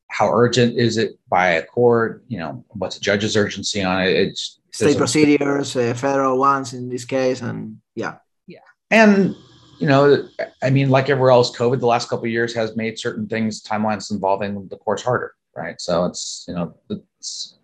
how 0.09 0.33
urgent 0.33 0.77
is 0.77 0.99
it 0.99 1.13
by 1.29 1.51
a 1.51 1.63
court. 1.63 2.25
You 2.27 2.39
know, 2.39 2.65
what's 2.71 2.97
the 2.97 3.01
judge's 3.01 3.37
urgency 3.37 3.85
on 3.85 4.03
it? 4.03 4.11
It's 4.11 4.59
state 4.73 4.97
procedures, 4.97 5.77
uh, 5.77 5.95
federal 5.95 6.39
ones 6.39 6.75
in 6.75 6.89
this 6.89 7.05
case, 7.05 7.41
and 7.41 7.79
yeah 7.95 8.17
and 8.93 9.35
you 9.79 9.89
know, 9.89 10.29
I 10.63 10.71
mean, 10.71 10.91
like 10.91 11.09
everywhere 11.09 11.33
else, 11.33 11.57
COVID 11.57 11.81
the 11.81 11.87
last 11.87 12.09
couple 12.09 12.29
years 12.29 12.55
has 12.55 12.77
made 12.77 13.01
certain 13.01 13.27
things 13.27 13.61
timelines 13.61 14.13
involving 14.13 14.69
the 14.69 14.77
courts 14.77 15.03
harder, 15.03 15.35
right? 15.57 15.81
So 15.81 16.05
it's 16.05 16.45
you 16.47 16.55
know, 16.55 16.75
it's 17.19 17.59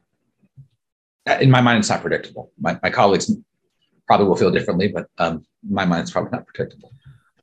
in 1.41 1.51
my 1.51 1.61
mind, 1.61 1.81
it's 1.81 1.91
not 1.91 2.01
predictable. 2.01 2.51
My, 2.59 2.79
my 2.83 2.91
colleagues 2.91 3.31
probably 4.07 4.27
will 4.27 4.37
feel 4.37 4.51
differently, 4.51 4.89
but 4.89 5.07
um, 5.19 5.45
my 5.69 5.85
mind, 5.85 6.11
probably 6.11 6.31
not 6.33 6.47
predictable. 6.47 6.91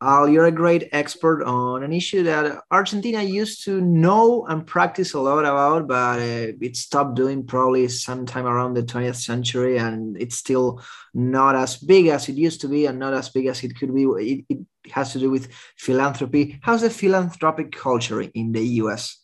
Al, 0.06 0.30
you're 0.30 0.46
a 0.46 0.52
great 0.52 0.88
expert 0.92 1.44
on 1.44 1.82
an 1.82 1.92
issue 1.92 2.22
that 2.22 2.62
Argentina 2.70 3.24
used 3.24 3.66
to 3.66 3.82
know 3.82 4.46
and 4.46 4.68
practice 4.68 5.16
a 5.16 5.20
lot 5.20 5.40
about, 5.40 5.88
but 5.88 6.20
uh, 6.20 6.54
it 6.62 6.76
stopped 6.78 7.16
doing 7.16 7.44
probably 7.44 7.88
sometime 7.88 8.46
around 8.46 8.76
the 8.76 8.84
20th 8.84 9.16
century, 9.16 9.78
and 9.80 10.16
it's 10.22 10.38
still 10.38 10.80
not 11.16 11.56
as 11.56 11.78
big 11.78 12.06
as 12.06 12.30
it 12.30 12.36
used 12.36 12.62
to 12.62 12.68
be 12.68 12.86
and 12.86 13.00
not 13.00 13.16
as 13.16 13.30
big 13.30 13.48
as 13.48 13.64
it 13.64 13.76
could 13.76 13.96
be. 13.96 14.04
It, 14.04 14.46
it 14.48 14.92
has 14.92 15.12
to 15.14 15.20
do 15.20 15.32
with 15.32 15.52
philanthropy. 15.78 16.60
How's 16.62 16.82
the 16.82 16.92
philanthropic 16.92 17.72
culture 17.72 18.22
in 18.22 18.52
the 18.52 18.66
US? 18.84 19.20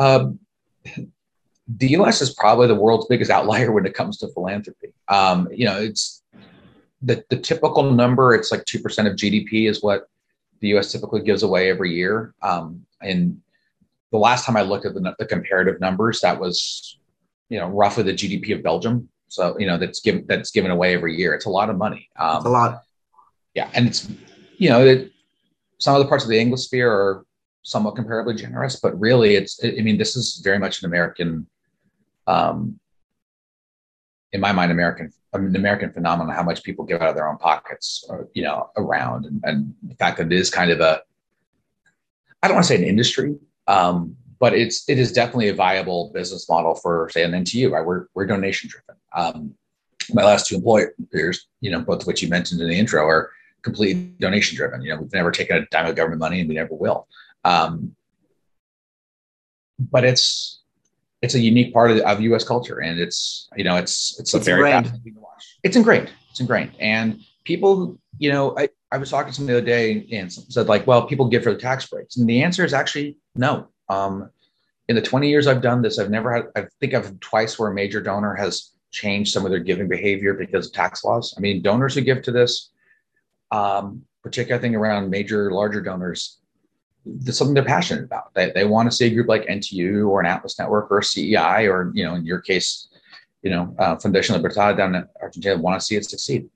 Um, 0.00 0.40
the 1.68 1.88
US 1.98 2.20
is 2.20 2.34
probably 2.34 2.66
the 2.66 2.74
world's 2.74 3.06
biggest 3.06 3.30
outlier 3.30 3.70
when 3.76 3.86
it 3.86 3.94
comes 3.94 4.18
to 4.18 4.28
philanthropy. 4.34 4.88
Um, 5.06 5.46
you 5.52 5.64
know, 5.64 5.78
it's 5.78 6.24
the, 7.02 7.24
the 7.30 7.36
typical 7.36 7.92
number, 7.92 8.34
it's 8.34 8.50
like 8.50 8.64
2% 8.64 8.84
of 9.06 9.16
GDP 9.16 9.68
is 9.68 9.82
what 9.82 10.08
the 10.60 10.68
US 10.76 10.92
typically 10.92 11.22
gives 11.22 11.42
away 11.42 11.70
every 11.70 11.94
year. 11.94 12.34
Um, 12.42 12.84
and 13.00 13.40
the 14.10 14.18
last 14.18 14.44
time 14.44 14.56
I 14.56 14.62
looked 14.62 14.86
at 14.86 14.94
the, 14.94 15.14
the, 15.18 15.26
comparative 15.26 15.80
numbers, 15.80 16.20
that 16.22 16.38
was, 16.38 16.98
you 17.48 17.58
know, 17.58 17.68
roughly 17.68 18.02
the 18.02 18.12
GDP 18.12 18.54
of 18.54 18.62
Belgium. 18.62 19.08
So, 19.28 19.58
you 19.58 19.66
know, 19.66 19.78
that's 19.78 20.00
given, 20.00 20.24
that's 20.26 20.50
given 20.50 20.70
away 20.70 20.94
every 20.94 21.16
year. 21.16 21.34
It's 21.34 21.44
a 21.44 21.50
lot 21.50 21.70
of 21.70 21.76
money. 21.76 22.08
Um, 22.18 22.44
a 22.46 22.48
lot. 22.48 22.82
Yeah. 23.54 23.70
And 23.74 23.86
it's, 23.86 24.08
you 24.56 24.70
know, 24.70 24.84
it, 24.84 25.12
some 25.78 25.94
of 25.94 26.02
the 26.02 26.08
parts 26.08 26.24
of 26.24 26.30
the 26.30 26.38
English 26.38 26.62
sphere 26.62 26.90
are 26.90 27.24
somewhat 27.62 27.94
comparably 27.94 28.36
generous, 28.36 28.76
but 28.80 28.98
really 28.98 29.36
it's, 29.36 29.60
I 29.62 29.82
mean, 29.82 29.98
this 29.98 30.16
is 30.16 30.40
very 30.42 30.58
much 30.58 30.82
an 30.82 30.86
American, 30.86 31.46
um, 32.26 32.80
in 34.32 34.40
my 34.40 34.52
mind, 34.52 34.70
American 34.70 35.12
an 35.32 35.54
American 35.56 35.92
phenomenon 35.92 36.34
how 36.34 36.42
much 36.42 36.62
people 36.62 36.84
give 36.84 37.02
out 37.02 37.08
of 37.08 37.14
their 37.14 37.28
own 37.28 37.38
pockets, 37.38 38.04
or, 38.08 38.28
you 38.34 38.42
know, 38.42 38.70
around, 38.76 39.26
and, 39.26 39.40
and, 39.44 39.74
the 39.82 39.94
fact 39.96 40.16
that 40.18 40.26
it 40.26 40.32
is 40.32 40.50
kind 40.50 40.70
of 40.70 40.80
a, 40.80 41.02
I 42.42 42.48
don't 42.48 42.54
want 42.54 42.66
to 42.66 42.68
say 42.68 42.76
an 42.76 42.88
industry, 42.88 43.36
um, 43.66 44.16
but 44.38 44.54
it's 44.54 44.88
it 44.88 44.98
is 44.98 45.12
definitely 45.12 45.48
a 45.48 45.54
viable 45.54 46.10
business 46.14 46.48
model 46.48 46.74
for 46.74 47.08
say 47.12 47.24
an 47.24 47.32
NTU. 47.32 47.70
Right, 47.70 47.84
we're 47.84 48.06
we're 48.14 48.26
donation 48.26 48.70
driven. 48.70 49.00
Um, 49.14 49.54
my 50.12 50.24
last 50.24 50.46
two 50.46 50.56
employers, 50.56 51.46
you 51.60 51.70
know, 51.70 51.80
both 51.80 52.02
of 52.02 52.06
which 52.06 52.22
you 52.22 52.28
mentioned 52.28 52.60
in 52.60 52.68
the 52.68 52.78
intro, 52.78 53.06
are 53.06 53.30
completely 53.62 54.04
donation 54.20 54.56
driven. 54.56 54.80
You 54.80 54.94
know, 54.94 55.00
we've 55.00 55.12
never 55.12 55.30
taken 55.30 55.56
a 55.56 55.66
dime 55.66 55.86
of 55.86 55.96
government 55.96 56.20
money, 56.20 56.40
and 56.40 56.48
we 56.48 56.54
never 56.54 56.74
will. 56.74 57.08
Um, 57.44 57.94
but 59.78 60.04
it's 60.04 60.57
it's 61.22 61.34
a 61.34 61.40
unique 61.40 61.72
part 61.74 61.90
of, 61.90 61.98
of 61.98 62.20
U.S. 62.20 62.44
culture, 62.44 62.80
and 62.80 62.98
it's 62.98 63.48
you 63.56 63.64
know 63.64 63.76
it's 63.76 64.18
it's, 64.18 64.34
it's 64.34 64.34
a 64.34 64.38
very 64.38 64.70
ingrained. 64.70 65.02
thing 65.02 65.14
to 65.14 65.20
watch. 65.20 65.58
It's 65.62 65.76
ingrained. 65.76 66.10
It's 66.30 66.40
ingrained, 66.40 66.72
and 66.78 67.20
people, 67.44 67.98
you 68.18 68.30
know, 68.30 68.56
I, 68.58 68.68
I 68.92 68.98
was 68.98 69.10
talking 69.10 69.32
to 69.32 69.34
somebody 69.34 69.54
the 69.54 69.58
other 69.58 69.66
day 69.66 70.06
and 70.16 70.32
said 70.32 70.68
like, 70.68 70.86
well, 70.86 71.06
people 71.06 71.28
give 71.28 71.42
for 71.42 71.52
the 71.52 71.58
tax 71.58 71.86
breaks, 71.86 72.16
and 72.16 72.28
the 72.28 72.42
answer 72.42 72.64
is 72.64 72.72
actually 72.72 73.16
no. 73.34 73.68
Um, 73.88 74.30
in 74.88 74.96
the 74.96 75.02
20 75.02 75.28
years 75.28 75.46
I've 75.46 75.62
done 75.62 75.82
this, 75.82 75.98
I've 75.98 76.10
never 76.10 76.32
had. 76.32 76.44
I 76.56 76.66
think 76.80 76.94
I've 76.94 77.18
twice 77.20 77.58
where 77.58 77.70
a 77.70 77.74
major 77.74 78.00
donor 78.00 78.34
has 78.34 78.72
changed 78.90 79.32
some 79.32 79.44
of 79.44 79.50
their 79.50 79.60
giving 79.60 79.88
behavior 79.88 80.34
because 80.34 80.66
of 80.66 80.72
tax 80.72 81.04
laws. 81.04 81.34
I 81.36 81.40
mean, 81.40 81.62
donors 81.62 81.94
who 81.94 82.00
give 82.00 82.22
to 82.22 82.32
this, 82.32 82.70
um, 83.50 84.02
particularly 84.22 84.58
I 84.58 84.62
think 84.62 84.76
around 84.76 85.10
major 85.10 85.50
larger 85.50 85.80
donors, 85.80 86.38
something 87.30 87.54
they're 87.54 87.64
passionate 87.64 88.04
about. 88.04 88.34
They, 88.34 88.50
they 88.50 88.64
want 88.64 88.90
to 88.90 88.96
see 88.96 89.06
a 89.06 89.10
group 89.10 89.28
like 89.28 89.46
NTU 89.46 90.08
or 90.08 90.20
an 90.20 90.26
Atlas 90.26 90.58
Network 90.58 90.90
or 90.90 91.02
CEI 91.02 91.66
or, 91.66 91.90
you 91.94 92.04
know, 92.04 92.14
in 92.14 92.24
your 92.24 92.40
case, 92.40 92.88
you 93.42 93.50
know, 93.50 93.74
uh, 93.78 93.96
Fundación 93.96 94.32
Libertad 94.32 94.76
down 94.76 94.94
in 94.94 95.06
Argentina 95.22 95.56
want 95.56 95.80
to 95.80 95.84
see 95.84 95.96
it 95.96 96.04
succeed. 96.04 96.48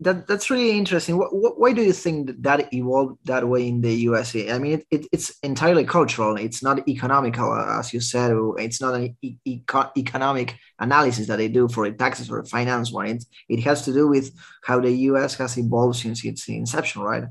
That, 0.00 0.26
that's 0.26 0.48
really 0.48 0.70
interesting. 0.78 1.18
What, 1.18 1.34
what, 1.34 1.60
why 1.60 1.72
do 1.74 1.82
you 1.82 1.92
think 1.92 2.42
that, 2.42 2.72
evolved 2.72 3.18
that 3.24 3.46
way 3.46 3.68
in 3.68 3.82
the 3.82 3.92
USA? 3.92 4.50
I 4.52 4.58
mean, 4.58 4.72
it, 4.72 4.86
it, 4.90 5.06
it's 5.12 5.38
entirely 5.42 5.84
cultural. 5.84 6.36
It's 6.36 6.62
not 6.62 6.88
economical, 6.88 7.54
as 7.54 7.92
you 7.92 8.00
said. 8.00 8.32
It's 8.56 8.80
not 8.80 8.94
an 8.94 9.16
e- 9.20 9.36
eco- 9.44 9.90
economic 9.94 10.56
analysis 10.78 11.26
that 11.26 11.36
they 11.36 11.48
do 11.48 11.68
for 11.68 11.84
a 11.84 11.92
taxes 11.92 12.30
or 12.30 12.38
a 12.38 12.46
finance 12.46 12.90
one. 12.92 13.06
It, 13.06 13.24
it 13.50 13.60
has 13.60 13.82
to 13.84 13.92
do 13.92 14.08
with 14.08 14.32
how 14.62 14.80
the 14.80 14.90
US 14.90 15.34
has 15.34 15.58
evolved 15.58 15.96
since 15.96 16.24
its 16.24 16.48
inception, 16.48 17.02
right? 17.02 17.24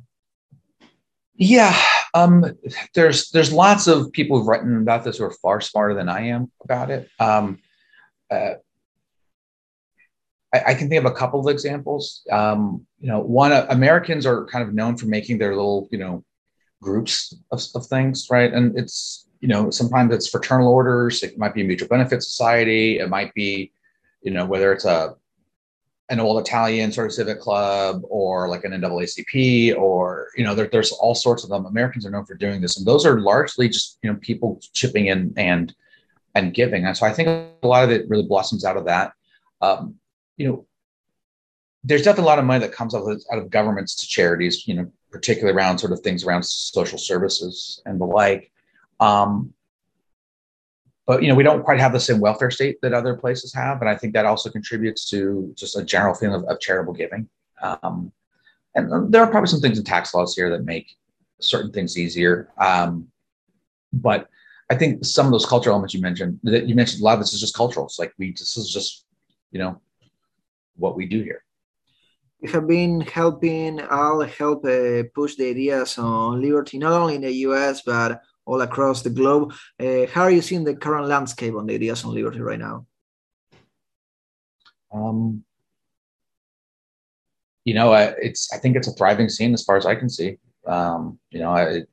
Yeah, 1.37 1.79
um, 2.15 2.45
there's 2.95 3.29
there's 3.29 3.53
lots 3.53 3.87
of 3.87 4.11
people 4.11 4.37
who've 4.37 4.47
written 4.47 4.81
about 4.81 5.03
this 5.03 5.17
who 5.17 5.25
are 5.25 5.31
far 5.31 5.61
smarter 5.61 5.93
than 5.93 6.09
I 6.09 6.27
am 6.27 6.51
about 6.63 6.89
it. 6.89 7.09
Um, 7.19 7.59
uh, 8.31 8.55
I, 10.53 10.63
I, 10.67 10.73
can 10.73 10.89
think 10.89 11.05
of 11.05 11.11
a 11.11 11.15
couple 11.15 11.39
of 11.39 11.47
examples. 11.47 12.23
Um, 12.31 12.87
you 12.99 13.07
know, 13.07 13.19
one 13.19 13.51
uh, 13.51 13.67
Americans 13.69 14.25
are 14.25 14.45
kind 14.47 14.67
of 14.67 14.73
known 14.73 14.97
for 14.97 15.05
making 15.05 15.37
their 15.37 15.55
little 15.55 15.87
you 15.91 15.99
know 15.99 16.23
groups 16.81 17.35
of, 17.51 17.61
of 17.75 17.85
things, 17.85 18.27
right? 18.31 18.51
And 18.51 18.77
it's 18.77 19.27
you 19.39 19.47
know 19.47 19.69
sometimes 19.69 20.13
it's 20.13 20.29
fraternal 20.29 20.69
orders. 20.69 21.21
It 21.21 21.37
might 21.37 21.53
be 21.53 21.61
a 21.61 21.65
mutual 21.65 21.87
benefit 21.87 22.23
society. 22.23 22.97
It 22.99 23.09
might 23.09 23.31
be 23.35 23.71
you 24.23 24.31
know 24.31 24.45
whether 24.45 24.73
it's 24.73 24.85
a 24.85 25.15
an 26.09 26.19
old 26.19 26.39
Italian 26.39 26.91
sort 26.91 27.07
of 27.07 27.13
civic 27.13 27.39
club 27.39 28.01
or 28.09 28.47
like 28.47 28.63
an 28.63 28.71
NAACP 28.71 29.75
or 29.77 30.29
you 30.37 30.43
know 30.43 30.55
there, 30.55 30.67
there's 30.67 30.91
all 30.91 31.15
sorts 31.15 31.43
of 31.43 31.49
them. 31.49 31.65
Americans 31.65 32.05
are 32.05 32.09
known 32.09 32.25
for 32.25 32.35
doing 32.35 32.61
this, 32.61 32.77
and 32.77 32.85
those 32.85 33.05
are 33.05 33.19
largely 33.19 33.67
just 33.67 33.99
you 34.01 34.11
know 34.11 34.17
people 34.21 34.59
chipping 34.73 35.07
in 35.07 35.33
and 35.37 35.75
and 36.35 36.53
giving. 36.53 36.85
And 36.85 36.95
so 36.95 37.05
I 37.05 37.11
think 37.11 37.27
a 37.27 37.67
lot 37.67 37.83
of 37.83 37.91
it 37.91 38.07
really 38.07 38.23
blossoms 38.23 38.63
out 38.63 38.77
of 38.77 38.85
that. 38.85 39.13
Um, 39.61 39.95
you 40.37 40.47
know, 40.47 40.65
there's 41.83 42.03
definitely 42.03 42.25
a 42.25 42.27
lot 42.27 42.39
of 42.39 42.45
money 42.45 42.59
that 42.59 42.73
comes 42.73 42.93
out 42.95 43.03
of, 43.03 43.21
out 43.31 43.39
of 43.39 43.49
governments 43.49 43.95
to 43.95 44.07
charities. 44.07 44.67
You 44.67 44.75
know, 44.75 44.91
particularly 45.11 45.57
around 45.57 45.79
sort 45.79 45.91
of 45.91 45.99
things 46.01 46.23
around 46.23 46.45
social 46.45 46.97
services 46.97 47.81
and 47.85 47.99
the 47.99 48.05
like. 48.05 48.51
Um, 48.99 49.53
but 51.07 51.23
you 51.23 51.29
know 51.29 51.35
we 51.35 51.41
don't 51.41 51.63
quite 51.63 51.79
have 51.79 51.93
the 51.93 51.99
same 51.99 52.19
welfare 52.19 52.51
state 52.51 52.77
that 52.81 52.93
other 52.93 53.15
places 53.15 53.51
have 53.53 53.81
and 53.81 53.89
i 53.89 53.95
think 53.95 54.13
that 54.13 54.25
also 54.25 54.51
contributes 54.51 55.09
to 55.09 55.51
just 55.55 55.77
a 55.77 55.83
general 55.83 56.13
feeling 56.13 56.35
of, 56.35 56.43
of 56.43 56.59
charitable 56.59 56.93
giving. 56.93 57.27
Um, 57.63 58.11
and 58.75 59.11
there 59.11 59.23
are 59.23 59.31
probably 59.31 59.47
some 59.47 59.61
things 59.61 59.79
in 59.79 59.83
tax 59.83 60.13
laws 60.13 60.35
here 60.35 60.51
that 60.51 60.63
make 60.63 60.95
certain 61.41 61.71
things 61.71 61.97
easier. 61.97 62.49
Um, 62.59 63.07
but 63.91 64.29
i 64.69 64.75
think 64.75 65.03
some 65.05 65.25
of 65.25 65.31
those 65.31 65.45
cultural 65.45 65.73
elements 65.73 65.93
you 65.93 66.01
mentioned 66.01 66.37
that 66.43 66.67
you 66.67 66.75
mentioned 66.75 67.01
a 67.01 67.05
lot 67.05 67.13
of 67.13 67.19
this 67.21 67.33
is 67.33 67.39
just 67.39 67.55
cultural. 67.55 67.85
It's 67.87 67.97
like 67.97 68.13
we 68.19 68.31
this 68.31 68.57
is 68.57 68.69
just 68.69 69.05
you 69.51 69.59
know 69.59 69.81
what 70.75 70.95
we 70.95 71.05
do 71.07 71.23
here. 71.23 71.43
We 72.41 72.51
have 72.51 72.67
been 72.67 72.99
helping 73.01 73.81
i'll 73.89 74.21
help 74.21 74.65
uh, 74.65 75.03
push 75.15 75.35
the 75.35 75.49
ideas 75.49 75.97
on 75.97 76.41
liberty 76.41 76.77
not 76.77 76.93
only 77.01 77.15
in 77.15 77.21
the 77.21 77.31
us 77.31 77.81
but 77.81 78.21
all 78.47 78.61
across 78.61 79.01
the 79.03 79.09
globe. 79.09 79.53
Uh, 79.79 80.07
how 80.11 80.23
are 80.23 80.31
you 80.31 80.41
seeing 80.41 80.63
the 80.63 80.75
current 80.75 81.07
landscape 81.07 81.53
on 81.53 81.67
the 81.67 81.75
ideas 81.75 82.03
on 82.03 82.13
liberty 82.13 82.39
right 82.39 82.57
now? 82.57 82.87
Um, 84.91 85.43
you 87.65 87.73
know, 87.73 87.91
I, 87.91 88.03
it's 88.21 88.51
I 88.53 88.57
think 88.57 88.77
it's 88.77 88.87
a 88.87 88.93
thriving 88.93 89.27
scene 89.27 89.53
as 89.53 89.63
far 89.63 89.75
as 89.75 89.85
I 89.85 89.95
can 89.95 90.09
see. 90.09 90.37
Um, 90.65 91.19
you 91.29 91.39
know, 91.39 91.51
I, 91.51 91.83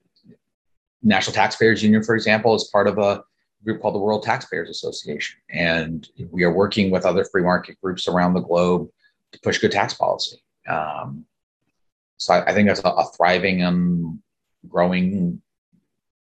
National 1.02 1.34
Taxpayers 1.34 1.82
Union, 1.82 2.04
for 2.04 2.14
example, 2.14 2.54
is 2.54 2.70
part 2.72 2.86
of 2.86 2.98
a 2.98 3.22
group 3.64 3.82
called 3.82 3.94
the 3.94 3.98
World 3.98 4.22
Taxpayers 4.22 4.70
Association, 4.70 5.36
and 5.50 6.08
we 6.30 6.44
are 6.44 6.52
working 6.52 6.90
with 6.92 7.04
other 7.04 7.24
free 7.24 7.42
market 7.42 7.76
groups 7.82 8.06
around 8.06 8.34
the 8.34 8.40
globe 8.40 8.88
to 9.32 9.40
push 9.40 9.58
good 9.58 9.72
tax 9.72 9.94
policy. 9.94 10.36
Um, 10.68 11.26
so 12.16 12.34
I, 12.34 12.50
I, 12.50 12.54
think 12.54 12.68
that's 12.68 12.80
a, 12.80 12.88
a 12.88 13.10
thriving 13.16 13.62
and 13.62 14.18
growing 14.68 15.42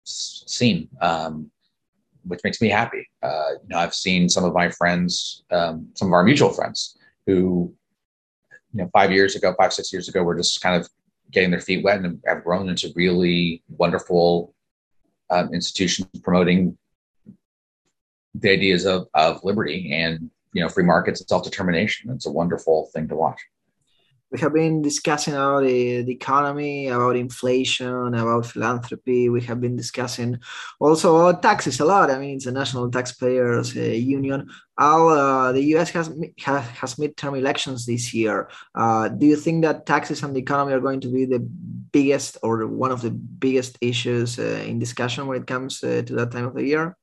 scene, 0.09 0.89
um, 1.01 1.51
which 2.25 2.41
makes 2.45 2.61
me 2.61 2.69
happy. 2.69 3.09
Uh, 3.23 3.51
you 3.63 3.69
know, 3.69 3.79
I've 3.79 3.95
seen 3.95 4.29
some 4.29 4.45
of 4.45 4.53
my 4.53 4.71
friends, 4.71 5.45
um, 5.51 5.89
some 5.95 6.09
of 6.09 6.13
our 6.13 6.25
mutual 6.25 6.51
friends, 6.51 6.97
who, 7.27 7.75
you 8.73 8.83
know, 8.83 8.91
five 8.93 9.13
years 9.13 9.37
ago, 9.37 9.55
five 9.59 9.73
six 9.73 9.93
years 9.93 10.09
ago, 10.09 10.23
were 10.23 10.37
just 10.37 10.61
kind 10.61 10.81
of 10.81 10.89
getting 11.31 11.51
their 11.51 11.61
feet 11.61 11.85
wet 11.85 12.01
and 12.01 12.21
have 12.27 12.45
grown 12.45 12.69
into 12.69 12.93
really 12.97 13.63
wonderful 13.69 14.55
um, 15.31 15.53
institutions 15.53 16.09
promoting 16.23 16.77
the 18.35 18.51
ideas 18.51 18.87
of, 18.87 19.09
of 19.15 19.43
liberty 19.45 19.93
and 19.93 20.31
you 20.53 20.63
know 20.63 20.69
free 20.69 20.85
markets 20.85 21.21
and 21.21 21.29
self-determination 21.29 22.11
it's 22.11 22.27
a 22.27 22.31
wonderful 22.31 22.89
thing 22.95 23.09
to 23.09 23.15
watch 23.15 23.41
we 24.31 24.39
have 24.41 24.53
been 24.53 24.83
discussing 24.83 25.35
about 25.35 25.63
the, 25.63 26.03
the, 26.03 26.13
economy, 26.13 26.89
about 26.89 27.17
inflation, 27.17 28.15
about 28.15 28.47
philanthropy. 28.47 29.29
We 29.31 29.41
have 29.43 29.61
been 29.61 29.75
discussing 29.77 30.39
also 30.79 31.33
taxes 31.33 31.81
a 31.81 31.87
lot. 31.87 32.11
I 32.11 32.19
mean, 32.19 32.37
it's 32.37 32.47
a 32.47 32.53
national 32.53 32.91
taxpayers 32.91 33.75
uh, 33.77 33.81
union. 33.81 34.51
All 34.77 35.09
uh, 35.09 35.53
the 35.53 35.63
U.S. 35.75 35.91
has 35.91 36.09
has 36.39 36.95
midterm 36.97 37.39
elections 37.39 37.87
this 37.87 38.13
year. 38.13 38.49
Uh, 38.75 39.09
do 39.09 39.27
you 39.27 39.37
think 39.37 39.63
that 39.65 39.87
taxes 39.87 40.23
and 40.23 40.37
the 40.37 40.41
economy 40.41 40.75
are 40.75 40.81
going 40.81 41.01
to 41.01 41.09
be 41.09 41.25
the 41.25 41.41
biggest 41.41 42.37
or 42.43 42.67
one 42.67 42.93
of 42.93 43.01
the 43.01 43.11
biggest 43.11 43.79
issues 43.81 44.39
uh, 44.39 44.63
in 44.67 44.79
discussion 44.79 45.27
when 45.27 45.41
it 45.41 45.47
comes 45.47 45.83
uh, 45.83 46.03
to 46.07 46.15
that 46.15 46.33
time 46.33 46.45
of 46.45 46.55
the 46.55 46.65
year? 46.65 46.97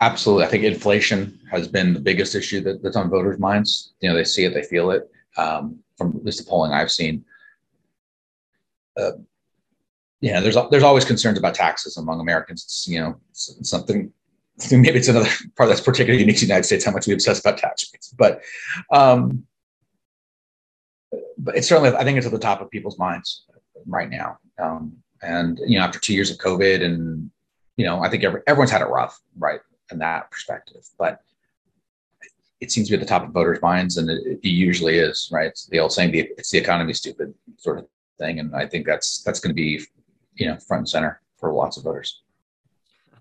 Absolutely, 0.00 0.44
I 0.44 0.48
think 0.48 0.64
inflation 0.64 1.38
has 1.50 1.68
been 1.68 1.94
the 1.94 2.00
biggest 2.00 2.34
issue 2.34 2.60
that, 2.62 2.82
that's 2.82 2.96
on 2.96 3.10
voters' 3.10 3.38
minds. 3.38 3.94
You 4.00 4.08
know, 4.08 4.16
they 4.16 4.24
see 4.24 4.44
it, 4.44 4.54
they 4.54 4.62
feel 4.62 4.90
it. 4.90 5.08
Um, 5.36 5.78
from 5.98 6.16
at 6.16 6.24
least 6.24 6.38
the 6.38 6.48
polling 6.48 6.72
I've 6.72 6.90
seen. 6.90 7.24
uh, 8.98 9.12
yeah, 10.20 10.40
there's 10.40 10.56
there's 10.70 10.82
always 10.82 11.04
concerns 11.04 11.38
about 11.38 11.54
taxes 11.54 11.96
among 11.96 12.20
Americans. 12.20 12.64
It's, 12.64 12.88
you 12.88 13.00
know, 13.00 13.20
something. 13.32 14.12
Maybe 14.72 14.98
it's 14.98 15.06
another 15.08 15.30
part 15.56 15.68
that's 15.68 15.80
particularly 15.80 16.20
unique 16.20 16.36
to 16.38 16.40
the 16.40 16.48
United 16.48 16.64
States 16.64 16.84
how 16.84 16.90
much 16.90 17.06
we 17.06 17.12
obsess 17.12 17.38
about 17.38 17.58
tax 17.58 17.88
rates, 17.92 18.12
but 18.18 18.42
um, 18.92 19.46
but 21.38 21.56
it's 21.56 21.68
certainly 21.68 21.96
I 21.96 22.02
think 22.02 22.18
it's 22.18 22.26
at 22.26 22.32
the 22.32 22.38
top 22.40 22.60
of 22.60 22.68
people's 22.70 22.98
minds 22.98 23.44
right 23.86 24.10
now. 24.10 24.38
Um, 24.60 24.96
and 25.22 25.60
you 25.64 25.78
know, 25.78 25.84
after 25.84 26.00
two 26.00 26.14
years 26.14 26.32
of 26.32 26.38
COVID, 26.38 26.82
and 26.82 27.30
you 27.76 27.84
know, 27.86 28.00
I 28.00 28.08
think 28.08 28.24
every, 28.24 28.42
everyone's 28.48 28.72
had 28.72 28.82
it 28.82 28.88
rough, 28.88 29.20
right, 29.38 29.60
in 29.92 29.98
that 30.00 30.30
perspective. 30.32 30.84
But 30.98 31.20
it 32.60 32.72
seems 32.72 32.88
to 32.88 32.92
be 32.92 33.00
at 33.00 33.00
the 33.00 33.06
top 33.06 33.24
of 33.24 33.30
voters' 33.30 33.62
minds, 33.62 33.96
and 33.98 34.10
it, 34.10 34.40
it 34.42 34.48
usually 34.48 34.98
is, 34.98 35.28
right? 35.32 35.46
It's 35.46 35.66
the 35.66 35.78
old 35.78 35.92
saying, 35.92 36.12
the, 36.12 36.30
"It's 36.38 36.50
the 36.50 36.58
economy, 36.58 36.92
stupid," 36.92 37.34
sort 37.56 37.78
of 37.78 37.86
thing. 38.18 38.40
And 38.40 38.54
I 38.54 38.66
think 38.66 38.86
that's 38.86 39.22
that's 39.22 39.40
going 39.40 39.50
to 39.50 39.54
be, 39.54 39.80
you 40.34 40.46
know, 40.46 40.58
front 40.58 40.80
and 40.80 40.88
center 40.88 41.20
for 41.38 41.52
lots 41.52 41.76
of 41.76 41.84
voters. 41.84 42.22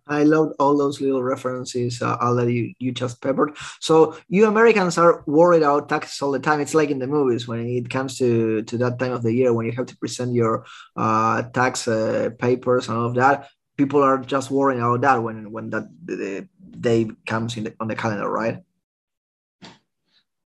I 0.10 0.24
love 0.24 0.54
all 0.60 0.78
those 0.78 1.02
little 1.02 1.22
references, 1.22 2.02
uh, 2.02 2.16
all 2.22 2.36
that 2.36 2.52
you, 2.52 2.74
you 2.80 2.92
just 2.92 3.22
peppered. 3.22 3.58
So 3.82 4.18
you 4.30 4.48
Americans 4.48 4.98
are 4.98 5.24
worried 5.28 5.64
about 5.64 5.90
taxes 5.90 6.22
all 6.22 6.32
the 6.32 6.40
time. 6.40 6.62
It's 6.62 6.74
like 6.74 6.90
in 6.90 7.00
the 7.00 7.08
movies 7.08 7.48
when 7.48 7.68
it 7.68 7.90
comes 7.90 8.18
to, 8.20 8.64
to 8.64 8.78
that 8.78 9.00
time 9.00 9.12
of 9.12 9.24
the 9.24 9.34
year 9.34 9.54
when 9.54 9.66
you 9.66 9.74
have 9.74 9.88
to 9.88 9.98
present 9.98 10.34
your 10.34 10.66
uh, 10.96 11.44
tax 11.44 11.88
uh, 11.88 12.30
papers 12.40 12.88
and 12.88 12.98
all 12.98 13.06
of 13.08 13.16
that. 13.16 13.50
People 13.76 14.02
are 14.02 14.18
just 14.18 14.50
worrying 14.50 14.82
about 14.82 15.02
that 15.02 15.22
when 15.22 15.52
when 15.52 15.70
that 15.70 16.48
day 16.80 17.08
comes 17.28 17.58
in 17.58 17.66
the, 17.66 17.76
on 17.80 17.88
the 17.88 17.96
calendar, 17.96 18.30
right? 18.30 18.64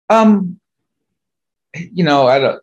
Um, 0.10 0.60
you 1.74 2.04
know, 2.04 2.28
I 2.28 2.40
don't. 2.40 2.62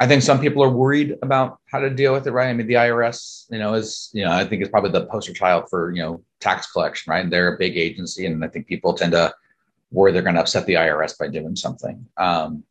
I 0.00 0.08
think 0.08 0.22
some 0.22 0.40
people 0.40 0.62
are 0.62 0.70
worried 0.70 1.16
about 1.22 1.58
how 1.70 1.78
to 1.78 1.88
deal 1.88 2.12
with 2.12 2.26
it, 2.26 2.32
right? 2.32 2.48
I 2.48 2.52
mean, 2.52 2.66
the 2.66 2.74
IRS, 2.74 3.46
you 3.50 3.58
know, 3.58 3.74
is 3.74 4.10
you 4.12 4.24
know, 4.24 4.32
I 4.32 4.44
think 4.44 4.62
is 4.62 4.68
probably 4.68 4.90
the 4.90 5.06
poster 5.06 5.32
child 5.32 5.68
for 5.70 5.92
you 5.92 6.02
know 6.02 6.22
tax 6.40 6.70
collection, 6.70 7.10
right? 7.10 7.28
They're 7.28 7.54
a 7.54 7.58
big 7.58 7.76
agency, 7.76 8.26
and 8.26 8.44
I 8.44 8.48
think 8.48 8.66
people 8.66 8.94
tend 8.94 9.12
to 9.12 9.32
worry 9.90 10.12
they're 10.12 10.22
going 10.22 10.34
to 10.34 10.40
upset 10.40 10.66
the 10.66 10.74
IRS 10.74 11.16
by 11.16 11.28
doing 11.28 11.54
something, 11.54 12.04
um, 12.16 12.64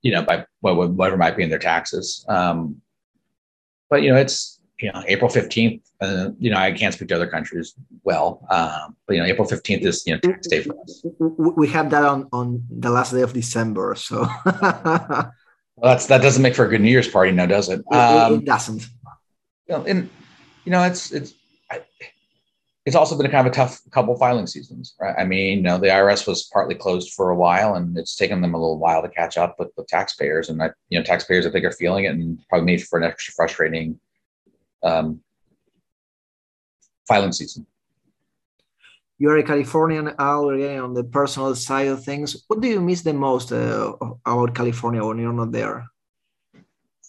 you 0.00 0.12
know, 0.12 0.22
by 0.22 0.46
whatever 0.60 1.16
might 1.16 1.36
be 1.36 1.42
in 1.42 1.50
their 1.50 1.58
taxes. 1.58 2.24
Um, 2.28 2.80
but 3.90 4.02
you 4.02 4.10
know, 4.10 4.16
it's 4.16 4.58
you 4.82 4.92
know 4.92 5.02
April 5.06 5.30
fifteenth. 5.30 5.82
Uh, 6.00 6.30
you 6.38 6.50
know, 6.50 6.56
I 6.58 6.72
can't 6.72 6.92
speak 6.92 7.08
to 7.08 7.16
other 7.16 7.28
countries 7.28 7.74
well, 8.02 8.44
um, 8.50 8.96
but 9.06 9.14
you 9.14 9.22
know, 9.22 9.26
April 9.26 9.46
fifteenth 9.46 9.84
is 9.84 10.06
you 10.06 10.14
know 10.14 10.20
tax 10.20 10.48
day 10.48 10.62
for 10.62 10.74
us. 10.80 11.04
We 11.18 11.68
have 11.68 11.90
that 11.90 12.04
on 12.04 12.28
on 12.32 12.64
the 12.70 12.90
last 12.90 13.12
day 13.12 13.22
of 13.22 13.32
December, 13.32 13.94
so. 13.94 14.26
Well, 15.76 15.94
that's 15.94 16.06
that 16.06 16.22
doesn't 16.22 16.42
make 16.42 16.54
for 16.54 16.66
a 16.66 16.68
good 16.68 16.80
New 16.80 16.90
Year's 16.90 17.08
party, 17.08 17.32
now 17.32 17.46
does 17.46 17.68
it? 17.68 17.80
It, 17.90 17.96
um, 17.96 18.34
it 18.34 18.44
doesn't. 18.44 18.82
You 19.66 19.76
know, 19.76 19.84
and 19.84 20.10
you 20.64 20.70
know, 20.70 20.84
it's 20.84 21.10
it's 21.10 21.34
I, 21.70 21.80
it's 22.84 22.94
also 22.94 23.16
been 23.16 23.26
a 23.26 23.30
kind 23.30 23.46
of 23.46 23.52
a 23.52 23.56
tough 23.56 23.80
couple 23.90 24.14
filing 24.16 24.46
seasons, 24.46 24.94
right? 25.00 25.14
I 25.18 25.24
mean, 25.24 25.58
you 25.58 25.62
know, 25.62 25.78
the 25.78 25.88
IRS 25.88 26.26
was 26.26 26.48
partly 26.52 26.74
closed 26.74 27.14
for 27.14 27.30
a 27.30 27.36
while, 27.36 27.74
and 27.74 27.96
it's 27.96 28.16
taken 28.16 28.42
them 28.42 28.54
a 28.54 28.58
little 28.58 28.78
while 28.78 29.02
to 29.02 29.08
catch 29.08 29.36
up 29.36 29.56
with 29.58 29.74
the 29.76 29.84
taxpayers, 29.84 30.50
and 30.50 30.62
I, 30.62 30.70
you 30.88 30.98
know, 30.98 31.04
taxpayers 31.04 31.46
I 31.46 31.50
think 31.50 31.64
are 31.64 31.72
feeling 31.72 32.04
it, 32.04 32.14
and 32.14 32.38
probably 32.48 32.66
made 32.66 32.84
for 32.84 32.98
an 32.98 33.04
extra 33.04 33.32
frustrating 33.34 33.98
um, 34.82 35.20
filing 37.06 37.32
season 37.32 37.66
you're 39.22 39.38
a 39.38 39.44
Californian 39.44 40.08
already 40.18 40.76
on 40.78 40.94
the 40.94 41.04
personal 41.04 41.54
side 41.54 41.86
of 41.86 42.02
things. 42.02 42.42
What 42.48 42.60
do 42.60 42.66
you 42.66 42.80
miss 42.80 43.02
the 43.02 43.12
most 43.12 43.52
uh, 43.52 43.92
about 44.26 44.52
California 44.52 45.04
when 45.04 45.18
you're 45.18 45.32
not 45.32 45.52
there? 45.52 45.86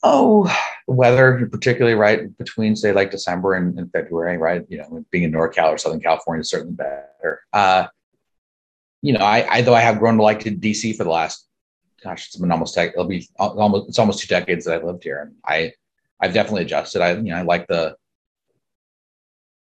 Oh, 0.04 0.46
weather, 0.86 1.50
particularly 1.52 1.96
right 1.96 2.38
between 2.38 2.76
say 2.76 2.92
like 2.92 3.10
December 3.10 3.56
and, 3.56 3.80
and, 3.80 3.92
February, 3.92 4.38
right? 4.38 4.64
You 4.70 4.78
know, 4.78 5.04
being 5.10 5.24
in 5.24 5.32
NorCal 5.32 5.70
or 5.70 5.80
Southern 5.80 6.02
California 6.02 6.42
is 6.42 6.52
certainly 6.52 6.76
better. 6.76 7.42
Uh, 7.52 7.88
you 9.02 9.14
know, 9.14 9.26
I, 9.26 9.48
I 9.50 9.62
though 9.64 9.74
I 9.74 9.82
have 9.82 9.98
grown 9.98 10.18
to 10.18 10.24
like 10.24 10.42
to 10.42 10.52
DC 10.52 10.96
for 10.96 11.06
the 11.06 11.10
last, 11.10 11.48
gosh, 12.04 12.28
it's 12.28 12.36
been 12.36 12.52
almost 12.52 12.78
it'll 12.78 13.06
be 13.06 13.28
almost 13.40 13.90
it's 13.90 13.98
almost 13.98 14.20
two 14.20 14.28
decades 14.28 14.66
that 14.66 14.76
I've 14.76 14.84
lived 14.84 15.04
here, 15.04 15.20
and 15.20 15.36
I 15.44 15.74
I've 16.24 16.34
definitely 16.34 16.62
adjusted. 16.62 17.02
I 17.02 17.12
you 17.16 17.24
know 17.24 17.36
I 17.36 17.42
like 17.42 17.68
the 17.68 17.98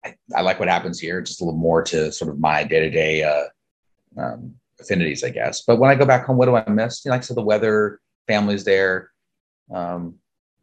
I, 0.05 0.15
I, 0.33 0.41
like 0.41 0.59
what 0.59 0.69
happens 0.69 0.99
here, 0.99 1.21
just 1.21 1.41
a 1.41 1.43
little 1.43 1.59
more 1.59 1.83
to 1.83 2.11
sort 2.11 2.31
of 2.31 2.39
my 2.39 2.63
day 2.63 2.79
to 2.79 2.89
day 2.89 3.41
affinities, 4.79 5.23
I 5.23 5.29
guess. 5.29 5.61
But 5.61 5.77
when 5.77 5.89
I 5.89 5.95
go 5.95 6.05
back 6.05 6.25
home, 6.25 6.37
what 6.37 6.45
do 6.45 6.55
I 6.55 6.67
miss? 6.69 7.03
You 7.03 7.09
know, 7.09 7.15
like 7.15 7.21
I 7.21 7.25
said, 7.25 7.37
the 7.37 7.41
weather, 7.41 7.99
family's 8.27 8.63
there. 8.63 9.11
Um, 9.73 10.15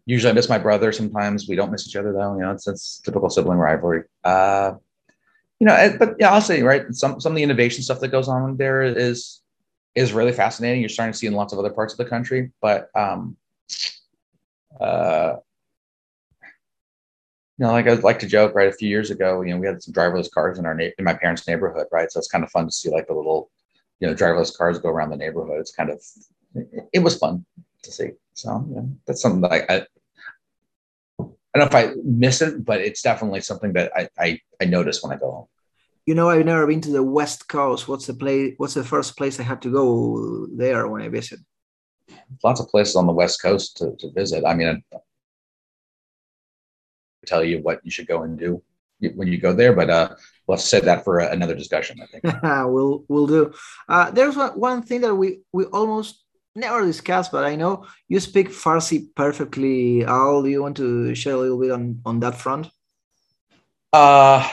usually 0.06 0.30
I 0.30 0.34
miss 0.34 0.48
my 0.48 0.58
brother 0.58 0.90
sometimes. 0.90 1.48
We 1.48 1.56
don't 1.56 1.70
miss 1.70 1.86
each 1.86 1.96
other 1.96 2.12
though. 2.12 2.34
You 2.34 2.42
know, 2.42 2.52
it's, 2.52 2.66
it's 2.66 3.00
typical 3.00 3.28
sibling 3.28 3.58
rivalry. 3.58 4.04
Uh, 4.24 4.74
you 5.58 5.66
know, 5.66 5.96
but 5.98 6.16
yeah, 6.18 6.32
I'll 6.32 6.40
say, 6.40 6.62
right. 6.62 6.86
Some, 6.94 7.20
some 7.20 7.32
of 7.32 7.36
the 7.36 7.42
innovation 7.42 7.82
stuff 7.82 8.00
that 8.00 8.08
goes 8.08 8.28
on 8.28 8.56
there 8.56 8.82
is, 8.82 9.42
is 9.94 10.12
really 10.14 10.32
fascinating. 10.32 10.80
You're 10.80 10.88
starting 10.88 11.12
to 11.12 11.18
see 11.18 11.26
in 11.26 11.34
lots 11.34 11.52
of 11.52 11.58
other 11.58 11.70
parts 11.70 11.92
of 11.92 11.98
the 11.98 12.06
country, 12.06 12.52
but, 12.62 12.88
um, 12.94 13.36
uh, 14.80 15.36
you 17.60 17.66
know, 17.66 17.72
like 17.72 17.86
I 17.86 17.92
like 17.92 18.18
to 18.20 18.26
joke, 18.26 18.54
right? 18.54 18.70
A 18.70 18.72
few 18.72 18.88
years 18.88 19.10
ago, 19.10 19.42
you 19.42 19.52
know, 19.52 19.60
we 19.60 19.66
had 19.66 19.82
some 19.82 19.92
driverless 19.92 20.30
cars 20.30 20.58
in 20.58 20.64
our 20.64 20.74
na- 20.74 20.96
in 20.96 21.04
my 21.04 21.12
parents' 21.12 21.46
neighborhood, 21.46 21.88
right? 21.92 22.10
So 22.10 22.18
it's 22.18 22.26
kind 22.26 22.42
of 22.42 22.50
fun 22.50 22.64
to 22.64 22.72
see 22.72 22.88
like 22.88 23.06
the 23.06 23.12
little, 23.12 23.50
you 23.98 24.08
know, 24.08 24.14
driverless 24.14 24.56
cars 24.56 24.78
go 24.78 24.88
around 24.88 25.10
the 25.10 25.18
neighborhood. 25.18 25.60
It's 25.60 25.70
kind 25.70 25.90
of, 25.90 26.02
it, 26.54 26.88
it 26.94 26.98
was 27.00 27.18
fun 27.18 27.44
to 27.82 27.92
see. 27.92 28.12
So 28.32 28.66
yeah, 28.74 28.80
that's 29.06 29.20
something 29.20 29.42
that 29.42 29.52
I, 29.52 29.58
I, 29.68 29.86
I 31.18 31.58
don't 31.58 31.70
know 31.70 31.78
if 31.78 31.90
I 31.90 31.92
miss 32.02 32.40
it, 32.40 32.64
but 32.64 32.80
it's 32.80 33.02
definitely 33.02 33.42
something 33.42 33.74
that 33.74 33.92
I, 33.94 34.08
I, 34.18 34.40
I 34.62 34.64
notice 34.64 35.02
when 35.02 35.12
I 35.12 35.16
go 35.16 35.30
home. 35.30 35.46
You 36.06 36.14
know, 36.14 36.30
I've 36.30 36.46
never 36.46 36.66
been 36.66 36.80
to 36.80 36.90
the 36.90 37.02
West 37.02 37.46
Coast. 37.46 37.88
What's 37.88 38.06
the 38.06 38.14
place? 38.14 38.54
What's 38.56 38.72
the 38.72 38.84
first 38.84 39.18
place 39.18 39.38
I 39.38 39.42
have 39.42 39.60
to 39.60 39.70
go 39.70 40.46
there 40.50 40.88
when 40.88 41.02
I 41.02 41.08
visit? 41.08 41.40
Lots 42.42 42.60
of 42.60 42.68
places 42.68 42.96
on 42.96 43.06
the 43.06 43.12
West 43.12 43.42
Coast 43.42 43.76
to, 43.76 43.94
to 43.98 44.10
visit. 44.12 44.46
I 44.46 44.54
mean, 44.54 44.82
tell 47.26 47.44
you 47.44 47.60
what 47.60 47.80
you 47.84 47.90
should 47.90 48.06
go 48.06 48.22
and 48.22 48.38
do 48.38 48.62
when 49.14 49.28
you 49.28 49.38
go 49.38 49.52
there. 49.52 49.72
But 49.72 49.90
uh, 49.90 50.14
let's 50.48 50.64
set 50.64 50.84
that 50.84 51.04
for 51.04 51.18
another 51.20 51.54
discussion. 51.54 52.00
I 52.02 52.06
think 52.06 52.42
we'll 52.42 53.04
we'll 53.08 53.26
do. 53.26 53.52
Uh, 53.88 54.10
there's 54.10 54.36
one, 54.36 54.52
one 54.52 54.82
thing 54.82 55.00
that 55.02 55.14
we 55.14 55.40
we 55.52 55.64
almost 55.66 56.24
never 56.54 56.84
discuss, 56.84 57.28
but 57.28 57.44
I 57.44 57.56
know 57.56 57.86
you 58.08 58.20
speak 58.20 58.48
Farsi 58.48 59.08
perfectly. 59.14 60.04
Al, 60.04 60.42
do 60.42 60.48
you 60.48 60.62
want 60.62 60.76
to 60.78 61.14
share 61.14 61.34
a 61.34 61.38
little 61.38 61.60
bit 61.60 61.70
on 61.70 62.00
on 62.04 62.20
that 62.20 62.36
front? 62.36 62.68
Uh, 63.92 64.48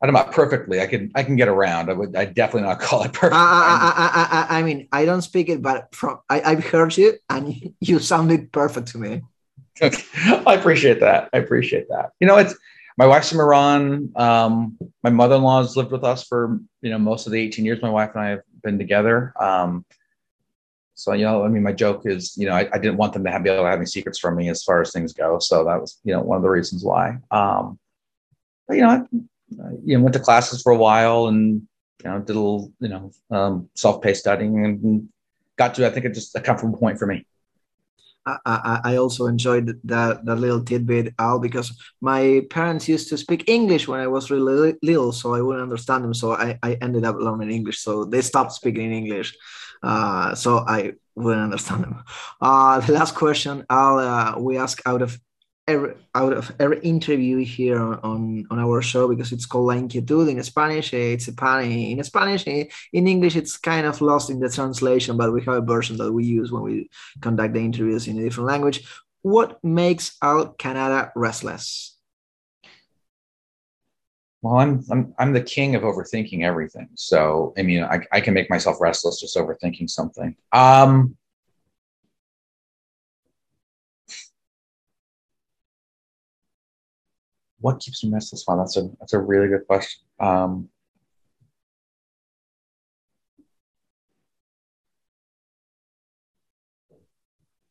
I 0.00 0.06
don't 0.06 0.14
know 0.14 0.24
perfectly. 0.32 0.80
I 0.80 0.86
can 0.86 1.10
I 1.14 1.22
can 1.22 1.36
get 1.36 1.48
around. 1.48 1.90
I 1.90 1.94
would 1.94 2.14
I 2.14 2.26
definitely 2.26 2.68
not 2.68 2.80
call 2.86 3.02
it 3.02 3.12
perfect. 3.12 3.34
I, 3.34 3.92
I, 3.96 4.46
I, 4.52 4.58
I, 4.58 4.62
mean 4.62 4.88
I 4.92 5.04
don't 5.04 5.22
speak 5.22 5.48
it, 5.48 5.62
but 5.62 5.94
from 5.94 6.20
I, 6.28 6.42
I've 6.42 6.64
heard 6.64 6.96
you 6.96 7.14
and 7.30 7.74
you 7.80 7.98
sounded 7.98 8.52
perfect 8.52 8.88
to 8.88 8.98
me. 8.98 9.22
I 9.82 10.54
appreciate 10.54 11.00
that. 11.00 11.28
I 11.32 11.38
appreciate 11.38 11.88
that. 11.88 12.10
You 12.20 12.26
know, 12.26 12.36
it's 12.38 12.54
my 12.96 13.06
wife's 13.06 13.30
from 13.30 13.40
Iran. 13.40 14.12
Um, 14.16 14.78
my 15.02 15.10
mother-in-law 15.10 15.62
has 15.62 15.76
lived 15.76 15.92
with 15.92 16.04
us 16.04 16.24
for 16.24 16.58
you 16.82 16.90
know 16.90 16.98
most 16.98 17.26
of 17.26 17.32
the 17.32 17.40
18 17.40 17.64
years 17.64 17.82
my 17.82 17.90
wife 17.90 18.10
and 18.14 18.24
I 18.24 18.28
have 18.30 18.42
been 18.62 18.78
together. 18.78 19.34
Um, 19.40 19.84
so 20.94 21.12
you 21.12 21.24
know, 21.24 21.44
I 21.44 21.48
mean, 21.48 21.62
my 21.62 21.72
joke 21.72 22.02
is, 22.06 22.34
you 22.38 22.46
know, 22.46 22.54
I, 22.54 22.68
I, 22.72 22.78
didn't 22.78 22.96
want 22.96 23.12
them 23.12 23.22
to 23.24 23.30
have 23.30 23.44
be 23.44 23.50
able 23.50 23.64
to 23.64 23.68
have 23.68 23.78
any 23.78 23.84
secrets 23.84 24.18
from 24.18 24.34
me 24.34 24.48
as 24.48 24.64
far 24.64 24.80
as 24.80 24.92
things 24.92 25.12
go. 25.12 25.38
So 25.38 25.62
that 25.64 25.78
was, 25.78 26.00
you 26.04 26.14
know, 26.14 26.22
one 26.22 26.36
of 26.36 26.42
the 26.42 26.48
reasons 26.48 26.82
why. 26.82 27.18
Um, 27.30 27.78
but 28.66 28.76
you 28.76 28.82
know, 28.82 28.88
I, 28.88 29.02
you 29.84 29.98
know, 29.98 30.04
went 30.04 30.14
to 30.14 30.20
classes 30.20 30.62
for 30.62 30.72
a 30.72 30.76
while 30.76 31.26
and 31.26 31.68
you 32.02 32.10
know, 32.10 32.18
did 32.20 32.34
a 32.34 32.40
little, 32.40 32.72
you 32.80 32.88
know, 32.88 33.10
um, 33.30 33.68
self-paced 33.74 34.20
studying 34.20 34.64
and 34.64 35.08
got 35.56 35.74
to, 35.74 35.86
I 35.86 35.90
think, 35.90 36.06
it 36.06 36.14
just 36.14 36.34
a 36.36 36.40
comfortable 36.40 36.78
point 36.78 36.98
for 36.98 37.06
me. 37.06 37.26
I, 38.26 38.80
I 38.84 38.96
also 38.96 39.26
enjoyed 39.26 39.80
that 39.84 40.24
that 40.24 40.38
little 40.38 40.62
tidbit, 40.62 41.14
Al, 41.18 41.38
because 41.38 41.72
my 42.00 42.42
parents 42.50 42.88
used 42.88 43.08
to 43.10 43.18
speak 43.18 43.48
English 43.48 43.86
when 43.86 44.00
I 44.00 44.08
was 44.08 44.30
really 44.30 44.74
little, 44.82 45.12
so 45.12 45.34
I 45.34 45.40
wouldn't 45.40 45.62
understand 45.62 46.04
them. 46.04 46.14
So 46.14 46.32
I, 46.32 46.58
I 46.62 46.74
ended 46.82 47.04
up 47.04 47.16
learning 47.16 47.50
English. 47.50 47.78
So 47.78 48.04
they 48.04 48.22
stopped 48.22 48.52
speaking 48.52 48.92
English, 48.92 49.36
uh, 49.82 50.34
so 50.34 50.64
I 50.66 50.94
wouldn't 51.14 51.44
understand 51.50 51.84
them. 51.84 52.04
Uh, 52.40 52.80
the 52.80 52.92
last 52.92 53.14
question, 53.14 53.64
Al, 53.70 53.98
uh, 53.98 54.38
we 54.38 54.58
ask 54.58 54.82
out 54.86 55.02
of 55.02 55.18
every 55.68 55.94
out 56.14 56.32
of 56.32 56.54
every 56.60 56.80
interview 56.80 57.44
here 57.44 57.82
on, 57.82 58.46
on 58.50 58.58
our 58.58 58.80
show 58.82 59.08
because 59.08 59.32
it's 59.32 59.46
called 59.46 59.66
La 59.66 59.74
Inquietud 59.74 60.28
in 60.28 60.42
Spanish. 60.42 60.92
It's 60.92 61.28
a 61.28 61.32
pan 61.32 61.64
in 61.64 62.02
Spanish. 62.04 62.46
In 62.46 63.08
English, 63.08 63.36
it's 63.36 63.56
kind 63.56 63.86
of 63.86 64.00
lost 64.00 64.30
in 64.30 64.40
the 64.40 64.48
translation, 64.48 65.16
but 65.16 65.32
we 65.32 65.42
have 65.44 65.54
a 65.54 65.60
version 65.60 65.96
that 65.98 66.12
we 66.12 66.24
use 66.24 66.52
when 66.52 66.62
we 66.62 66.90
conduct 67.20 67.54
the 67.54 67.60
interviews 67.60 68.06
in 68.06 68.18
a 68.18 68.22
different 68.22 68.48
language. 68.48 68.86
What 69.22 69.62
makes 69.64 70.16
Al 70.22 70.54
Canata 70.54 71.10
restless? 71.16 71.96
Well, 74.42 74.58
I'm, 74.58 74.84
I'm 74.90 75.14
I'm 75.18 75.32
the 75.32 75.42
king 75.42 75.74
of 75.74 75.82
overthinking 75.82 76.44
everything. 76.44 76.88
So 76.94 77.52
I 77.58 77.62
mean, 77.62 77.82
I, 77.82 78.00
I 78.12 78.20
can 78.20 78.34
make 78.34 78.48
myself 78.48 78.76
restless 78.80 79.20
just 79.20 79.36
overthinking 79.36 79.90
something. 79.90 80.36
Um, 80.52 81.16
what 87.60 87.80
keeps 87.80 88.04
me 88.04 88.12
restless? 88.12 88.44
Wow, 88.46 88.56
that's 88.56 88.76
a 88.76 88.88
that's 89.00 89.12
a 89.12 89.18
really 89.18 89.48
good 89.48 89.66
question. 89.66 90.02
Um, 90.20 90.68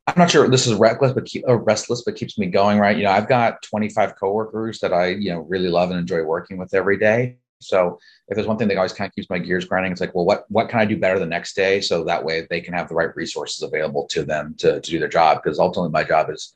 I'm 0.08 0.14
not 0.18 0.30
sure 0.30 0.48
this 0.48 0.68
is 0.68 0.76
reckless, 0.76 1.14
but 1.14 1.26
keep, 1.26 1.48
uh, 1.48 1.56
restless, 1.56 2.04
but 2.04 2.16
keeps 2.16 2.38
me 2.38 2.48
going. 2.48 2.78
Right? 2.80 2.98
You 2.98 3.04
know, 3.04 3.12
I've 3.12 3.28
got 3.28 3.62
25 3.64 4.16
coworkers 4.16 4.80
that 4.80 4.94
I 4.94 5.08
you 5.08 5.32
know 5.32 5.42
really 5.42 5.70
love 5.70 5.92
and 5.92 6.00
enjoy 6.00 6.24
working 6.24 6.58
with 6.58 6.74
every 6.74 6.98
day. 6.98 7.38
So 7.60 8.00
if 8.28 8.36
there's 8.36 8.48
one 8.48 8.58
thing 8.58 8.68
that 8.68 8.78
always 8.78 8.94
kind 8.94 9.08
of 9.08 9.16
keeps 9.16 9.30
my 9.30 9.40
gears 9.40 9.66
grinding, 9.66 9.92
it's 9.92 10.02
like, 10.02 10.14
well, 10.14 10.26
what 10.26 10.46
what 10.50 10.70
can 10.70 10.80
I 10.80 10.86
do 10.86 10.98
better 10.98 11.20
the 11.20 11.26
next 11.26 11.56
day 11.56 11.82
so 11.82 12.04
that 12.04 12.24
way 12.24 12.48
they 12.50 12.62
can 12.62 12.74
have 12.74 12.90
the 12.90 12.96
right 12.96 13.16
resources 13.16 13.62
available 13.64 14.06
to 14.08 14.24
them 14.24 14.56
to, 14.60 14.80
to 14.80 14.92
do 14.92 15.00
their 15.00 15.08
job? 15.08 15.42
Because 15.44 15.60
ultimately, 15.60 15.92
my 15.92 16.04
job 16.04 16.30
is, 16.30 16.54